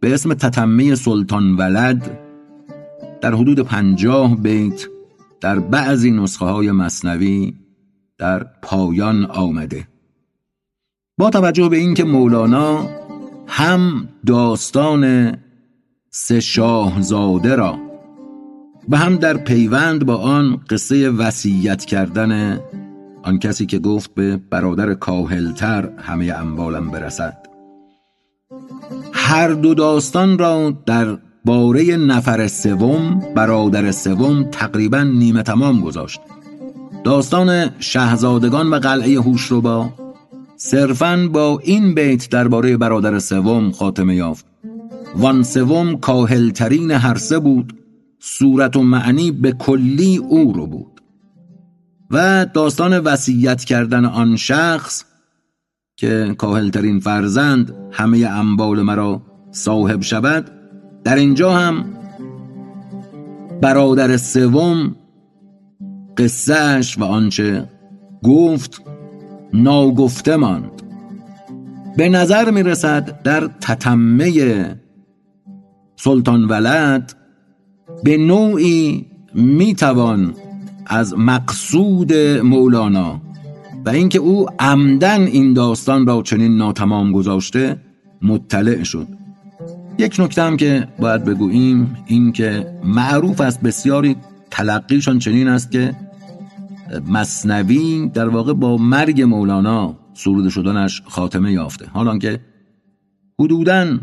[0.00, 2.18] به اسم تتمه سلطان ولد
[3.20, 4.86] در حدود پنجاه بیت
[5.40, 7.54] در بعضی نسخه های مصنوی
[8.18, 9.88] در پایان آمده.
[11.18, 12.88] با توجه به اینکه مولانا
[13.46, 15.34] هم داستان
[16.10, 17.78] سه شاهزاده را
[18.88, 22.60] و هم در پیوند با آن قصه وسیعت کردن
[23.22, 27.39] آن کسی که گفت به برادر کاهلتر همه اموالم برسد
[29.30, 36.20] هر دو داستان را در باره نفر سوم برادر سوم تقریبا نیمه تمام گذاشت.
[37.04, 39.88] داستان شهزادگان و قلعه هوشربا
[40.56, 44.46] صرفا با این بیت درباره برادر سوم خاتمه یافت.
[45.16, 47.72] وان سوم کاهلترین هر سه بود
[48.18, 51.00] صورت و معنی به کلی او رو بود.
[52.10, 55.04] و داستان وصیت کردن آن شخص
[56.00, 60.50] که کاهلترین فرزند همه انبال مرا صاحب شود
[61.04, 61.84] در اینجا هم
[63.60, 64.96] برادر سوم
[66.16, 67.68] قصهش و آنچه
[68.22, 68.82] گفت
[69.52, 70.82] ناگفته ماند.
[71.96, 74.30] به نظر می رسد در تتمه
[75.96, 77.12] سلطان ولد
[78.04, 80.34] به نوعی می‌توان
[80.86, 82.12] از مقصود
[82.42, 83.20] مولانا
[83.86, 87.80] و اینکه او عمدن این داستان را چنین ناتمام گذاشته
[88.22, 89.06] مطلع شد.
[89.98, 94.16] یک نکته هم که باید بگوییم این که معروف است بسیاری
[94.50, 95.96] تلقیشان چنین است که
[97.08, 101.86] مصنوی در واقع با مرگ مولانا سرود شدنش خاتمه یافته.
[101.86, 102.40] حالان که
[103.40, 103.98] حدوداً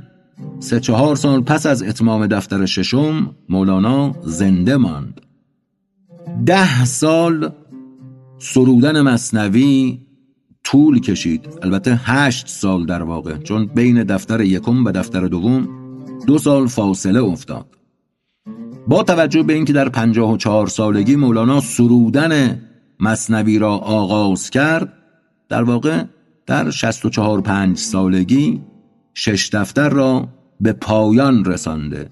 [0.59, 5.21] سه چهار سال پس از اتمام دفتر ششم مولانا زنده ماند.
[6.45, 7.51] ده سال
[8.39, 9.99] سرودن مصنوی
[10.63, 11.49] طول کشید.
[11.61, 15.67] البته هشت سال در واقع چون بین دفتر یکم و دفتر دوم
[16.27, 17.65] دو سال فاصله افتاد.
[18.87, 22.61] با توجه به اینکه در پنجاه و چهار سالگی مولانا سرودن
[22.99, 24.93] مصنوی را آغاز کرد
[25.49, 26.03] در واقع
[26.45, 28.61] در شست و چهار پنج سالگی
[29.13, 30.27] شش دفتر را
[30.61, 32.09] به پایان رسانده.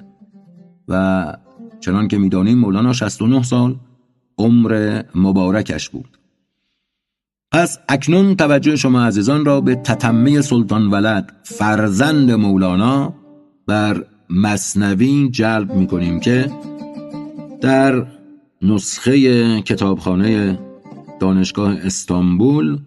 [0.87, 1.33] و
[1.79, 3.75] چنان که می‌دانیم مولانا 69 سال
[4.37, 6.17] عمر مبارکش بود.
[7.51, 13.13] پس اکنون توجه شما عزیزان را به تتمه سلطان ولد فرزند مولانا
[13.67, 16.51] بر مصنوی جلب می کنیم که
[17.61, 18.05] در
[18.61, 20.59] نسخه کتابخانه
[21.19, 22.79] دانشگاه استانبول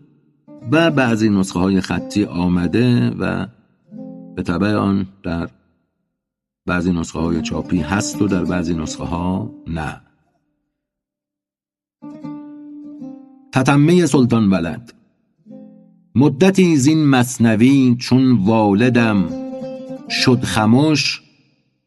[0.73, 3.47] و بعضی نسخه های خطی آمده و
[4.37, 5.49] به طبع آن در
[6.67, 10.08] بعضی نسخه های چاپی هست و در بعضی نسخه ها نه.
[13.53, 14.93] تتمه سلطان ولد.
[16.15, 19.25] مدتی زین مصنوی چون والدم.
[20.11, 21.23] شد خموش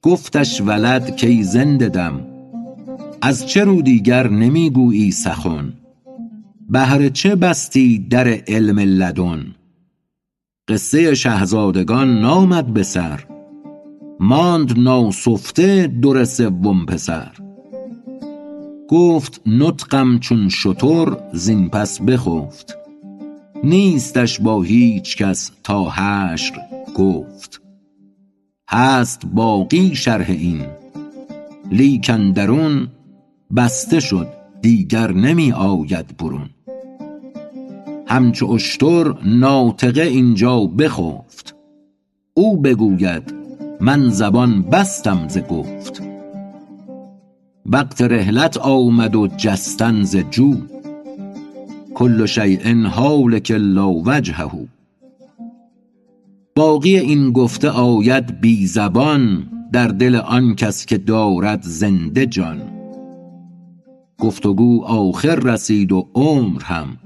[0.01, 2.21] گفتش ولد کی زنده دم.
[3.21, 5.73] از چه رو دیگر نمی‌گویی سخن؟
[6.69, 9.55] بهر چه بستی در علم لدن؟
[10.67, 13.23] قصه شهزادگان نامد به سر.
[14.19, 17.31] ماند ناسفته در سوم پسر.
[18.91, 22.77] گفت نطقم چون شتر زین پس بخفت.
[23.63, 26.53] نیستش با هیچ کس تا حشر
[26.95, 27.61] گفت.
[28.69, 30.65] هست باقی شرح این.
[31.72, 32.88] لیکن درون
[33.55, 34.27] بسته شد
[34.61, 36.49] دیگر نمی آید برون.
[38.07, 41.55] همچو اشتر ناطقه اینجا بخفت.
[42.34, 43.34] او بگوید
[43.81, 46.10] من زبان بستم ز گفت.
[47.65, 50.55] وقت رحلت آمد و جستن ز جو.
[51.93, 54.67] کل شیء هالک لا وجهه.
[56.55, 62.61] باقی این گفته آید بی زبان در دل آن کس که دارد زنده جان.
[64.19, 66.97] گفتگو آخر رسید و عمر هم.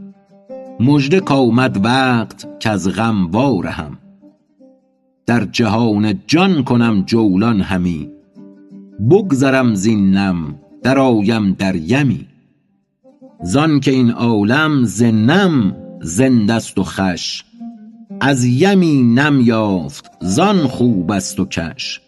[0.80, 3.98] مژده کآمد وقت کز غم وارهم.
[5.26, 8.15] در جهان جان کنم جولان همی.
[9.00, 12.28] بگذرم زین نم درآیم در یمی.
[13.44, 17.44] زان که این عالم ز نم زنده ست و خوش
[18.22, 22.02] از یمی نم یافت زان خوب است و کش.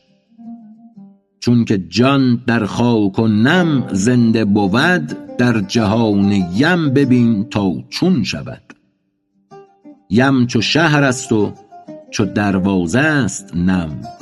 [1.39, 8.61] چونک جان در خاک و نم زنده بود در جهان یم ببین تا چون شود.
[10.09, 11.53] یم چو شهر است و
[12.11, 14.16] چو دروازه ست نم.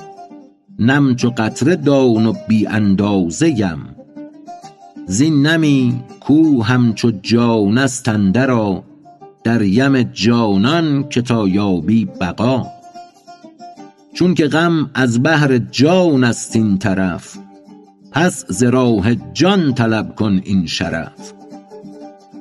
[0.79, 3.79] نم چو قطره دان و بی اندازه یم
[5.07, 8.79] زین نمی کو همچو جان است اندر آ
[9.43, 12.65] در یم جانان که تا یابی بقا.
[14.13, 17.37] چونک غم از بهر جان است این طرف
[18.11, 21.33] پس ز راه جان طلب کن این شرف.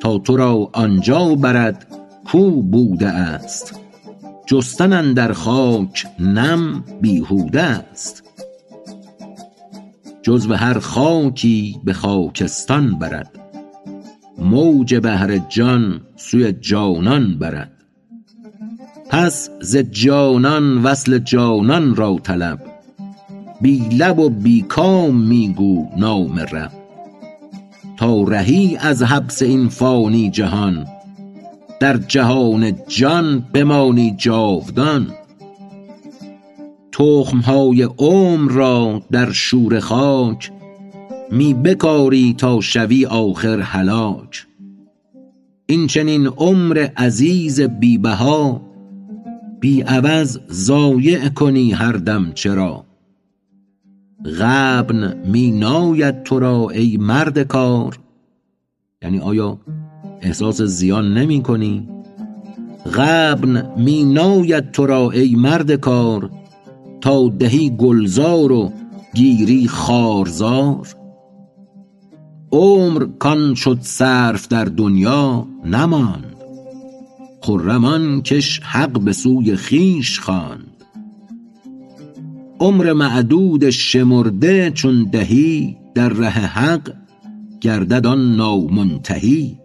[0.00, 1.86] تا تو را آنجا برد
[2.24, 3.83] کو بوده است.
[4.46, 8.22] جستن اندر خاک نم بیهوده است.
[10.22, 13.30] جزو هر خاکی به خاکستان برد.
[14.38, 17.72] موج بحر جان سوی جانان برد.
[19.10, 22.60] پس ز جانان وصل جانان را طلب.
[23.60, 26.72] بی لب و بی کام می گو نام رب.
[27.96, 30.86] تا رهی از حبس این فانی جهان
[31.84, 35.06] در جهان جان بمانی جاودان.
[36.92, 40.52] تخم های عمر را در شوره خاک
[41.30, 44.46] می بکاری تا شوی آخر هلاک.
[45.66, 48.60] این چنین عمر عزیز بی بها
[49.60, 52.84] بی عوض ضایع کنی هر دم چرا.
[54.38, 57.98] غبن می ناید تو را ای مرد کار.
[59.02, 59.58] یعنی آیا
[60.22, 61.88] احساس زیان نمی کنی؟
[62.94, 66.30] غبن می ناید تو را ای مرد کار
[67.00, 68.72] تا دهی گلزار و
[69.14, 70.88] گیری خارزار.
[72.52, 76.34] عمر کان شد صرف در دنیا نماند
[77.40, 80.84] خرم آن کش حق به سوی خویش خواند.
[82.60, 86.92] عمر معدود شمرده چون دهی در ره حق
[87.60, 89.58] گردد آن نامنتهی.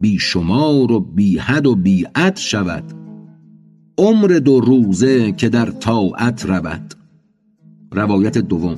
[0.00, 2.84] بی شمار و بی حد و بی عد شود.
[3.98, 6.94] عمر دو روزه که در طاعت رود.
[7.92, 8.76] روایت دوم.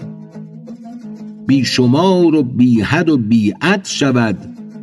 [1.47, 4.39] بی شمار و بی حد و بی عد شود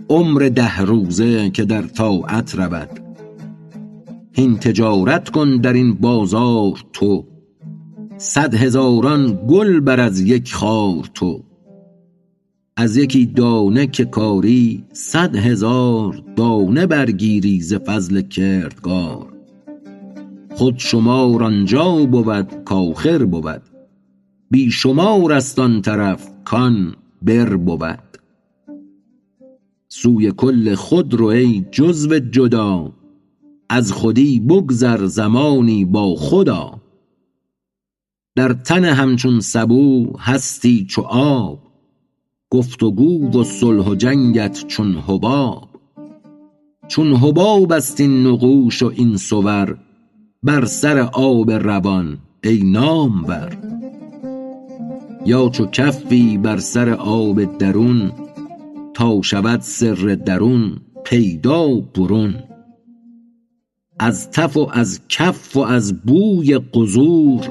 [0.10, 2.90] عمر ده روزه که در طاعت رود.
[4.34, 7.26] هین تجارت کن در این بازار تو.
[8.18, 11.45] صد هزاران گل بر از یک خار تو.
[12.78, 19.34] از یکی دانه که کاری صد هزار دانه برگیری ز فضل کردگار.
[20.56, 23.62] خود شمار آنجا بود کآخر بود
[24.52, 28.18] بی شمار است آن طرف کان بر بود.
[29.90, 32.94] سوی کل خود رو ای جزو جدا
[33.70, 36.70] از خودی بگذر زمانی با خود آ
[38.36, 41.65] در تن همچون سبو هستی چو آب
[42.56, 45.70] گفت و گو و صلح و جنگت چون حباب.
[46.88, 49.78] چون حباب است این نقوش و این صور
[50.44, 53.58] بر سر آب روان ای نامور.
[55.26, 58.12] یا چو کفی بر سر آب درون
[58.94, 62.36] تا شود سر درون پیدا برون.
[64.00, 67.42] از تف و از کف و از بوی قذور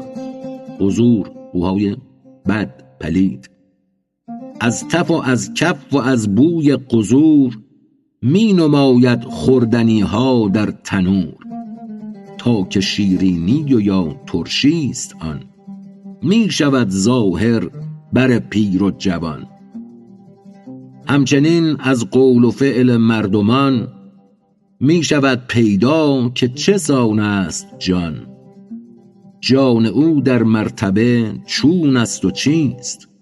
[0.81, 1.97] قذور بوهای
[2.49, 3.54] بد پلید.
[4.65, 7.59] از تف و از کف و از بوی قذور
[8.23, 11.35] می نماید خوردنی ها در تنور.
[12.39, 15.41] تا که شیرینی و یا ترشی است آن
[16.23, 17.71] می شود ظاهر
[18.13, 19.47] بر پیر و جوان.
[21.09, 23.89] همچنین از قول و فعل مردمان
[24.81, 28.27] می شود پیدا که چه سان است جان.
[29.41, 33.14] جان او در مرتبه چون است و چیست؟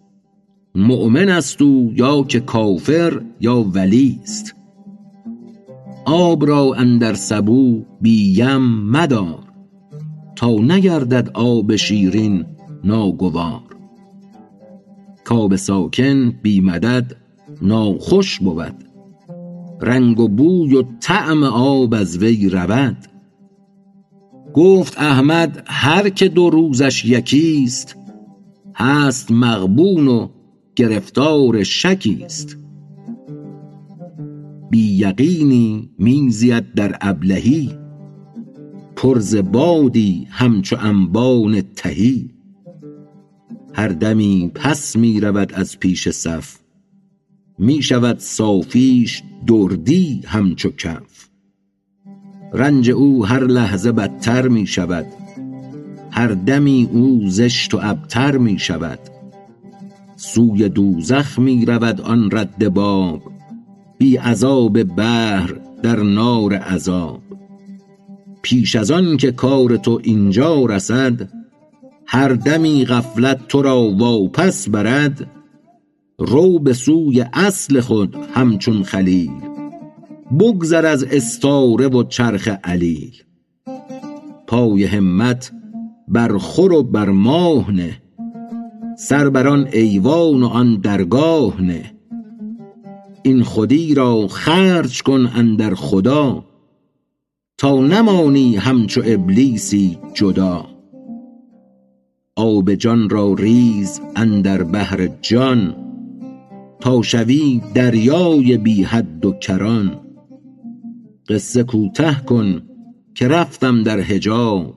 [0.75, 4.55] مؤمن است او یا که کافر یا ولی است.
[6.05, 9.39] آب را اندر سبو بی یم مدار
[10.37, 12.45] تا نگردد آب شیرین
[12.85, 13.61] ناگوار.
[15.25, 17.17] کآب ساکن بی مدد
[17.63, 18.85] ناخوش بود
[19.81, 22.97] رنگ و بوی و طعم آب از وی رود.
[24.55, 27.97] گفت احمد هر که دو روزش یکی است
[28.75, 30.29] هست مغبون و
[30.77, 32.57] گرفتار شکی است.
[34.71, 37.79] بی یقینی میزید در ابلهی
[38.97, 42.31] پرز بادی همچو انبان تهی.
[43.75, 46.59] هر دمی پس می رود از پیش صف
[47.59, 51.29] می شود صافیش دردی همچو کف.
[52.53, 55.07] رنج او هر لحظه بدتر می شود
[56.11, 58.99] هر دمی او زشت و ابتر می شود.
[60.23, 63.23] سوی دوزخ می رود آن رد باب.
[63.99, 67.23] بی عذاب بحر در نار عذاب.
[68.43, 71.29] پیش از آن که کار تو اینجا رسد
[72.07, 75.31] هر دمی غفلت تو را واپس برد
[76.19, 79.33] رو به سوی اصل خود همچون خلیل.
[80.41, 83.13] بگذر از استاره و چرخ علیل.
[84.47, 85.53] پای همت
[86.09, 88.02] بر خور و بر ماه نه.
[89.09, 91.95] سر بر آن ایوان و آن درگاه نه.
[93.23, 96.45] این خودی را خرج کن اندر خدا
[97.59, 100.67] تا نمانی همچو ابلیسی جدا.
[102.37, 105.77] آب جان را ریز اندر بحر جان
[106.81, 110.01] تا شوی دریای بی حد و کران.
[111.29, 112.63] قصه کوته کن
[113.15, 114.75] که رفتم در حجاب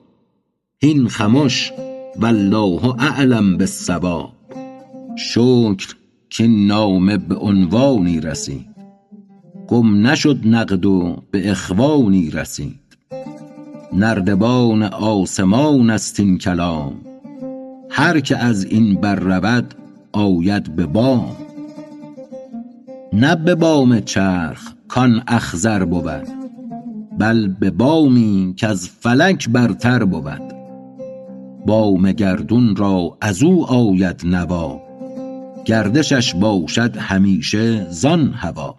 [0.82, 1.72] هین خمش
[2.20, 4.32] والله اعلم بالصواب.
[5.18, 5.96] شکر
[6.30, 8.76] که نامه به عنوانی رسید.
[9.68, 12.98] گم نشد نقد و به اخوانی رسید.
[13.94, 16.94] نردبان آسمان است این کلام.
[17.90, 19.74] هر که از این بر رود
[20.12, 21.36] آید به بام.
[23.14, 26.28] نه به بام چرخ کان اخضر بود
[27.20, 30.55] بل به بامی کز فلک برتر بود.
[31.66, 34.82] بام گردون را از او آید نوا
[35.66, 38.76] گردشش باشد همیشه زان هوا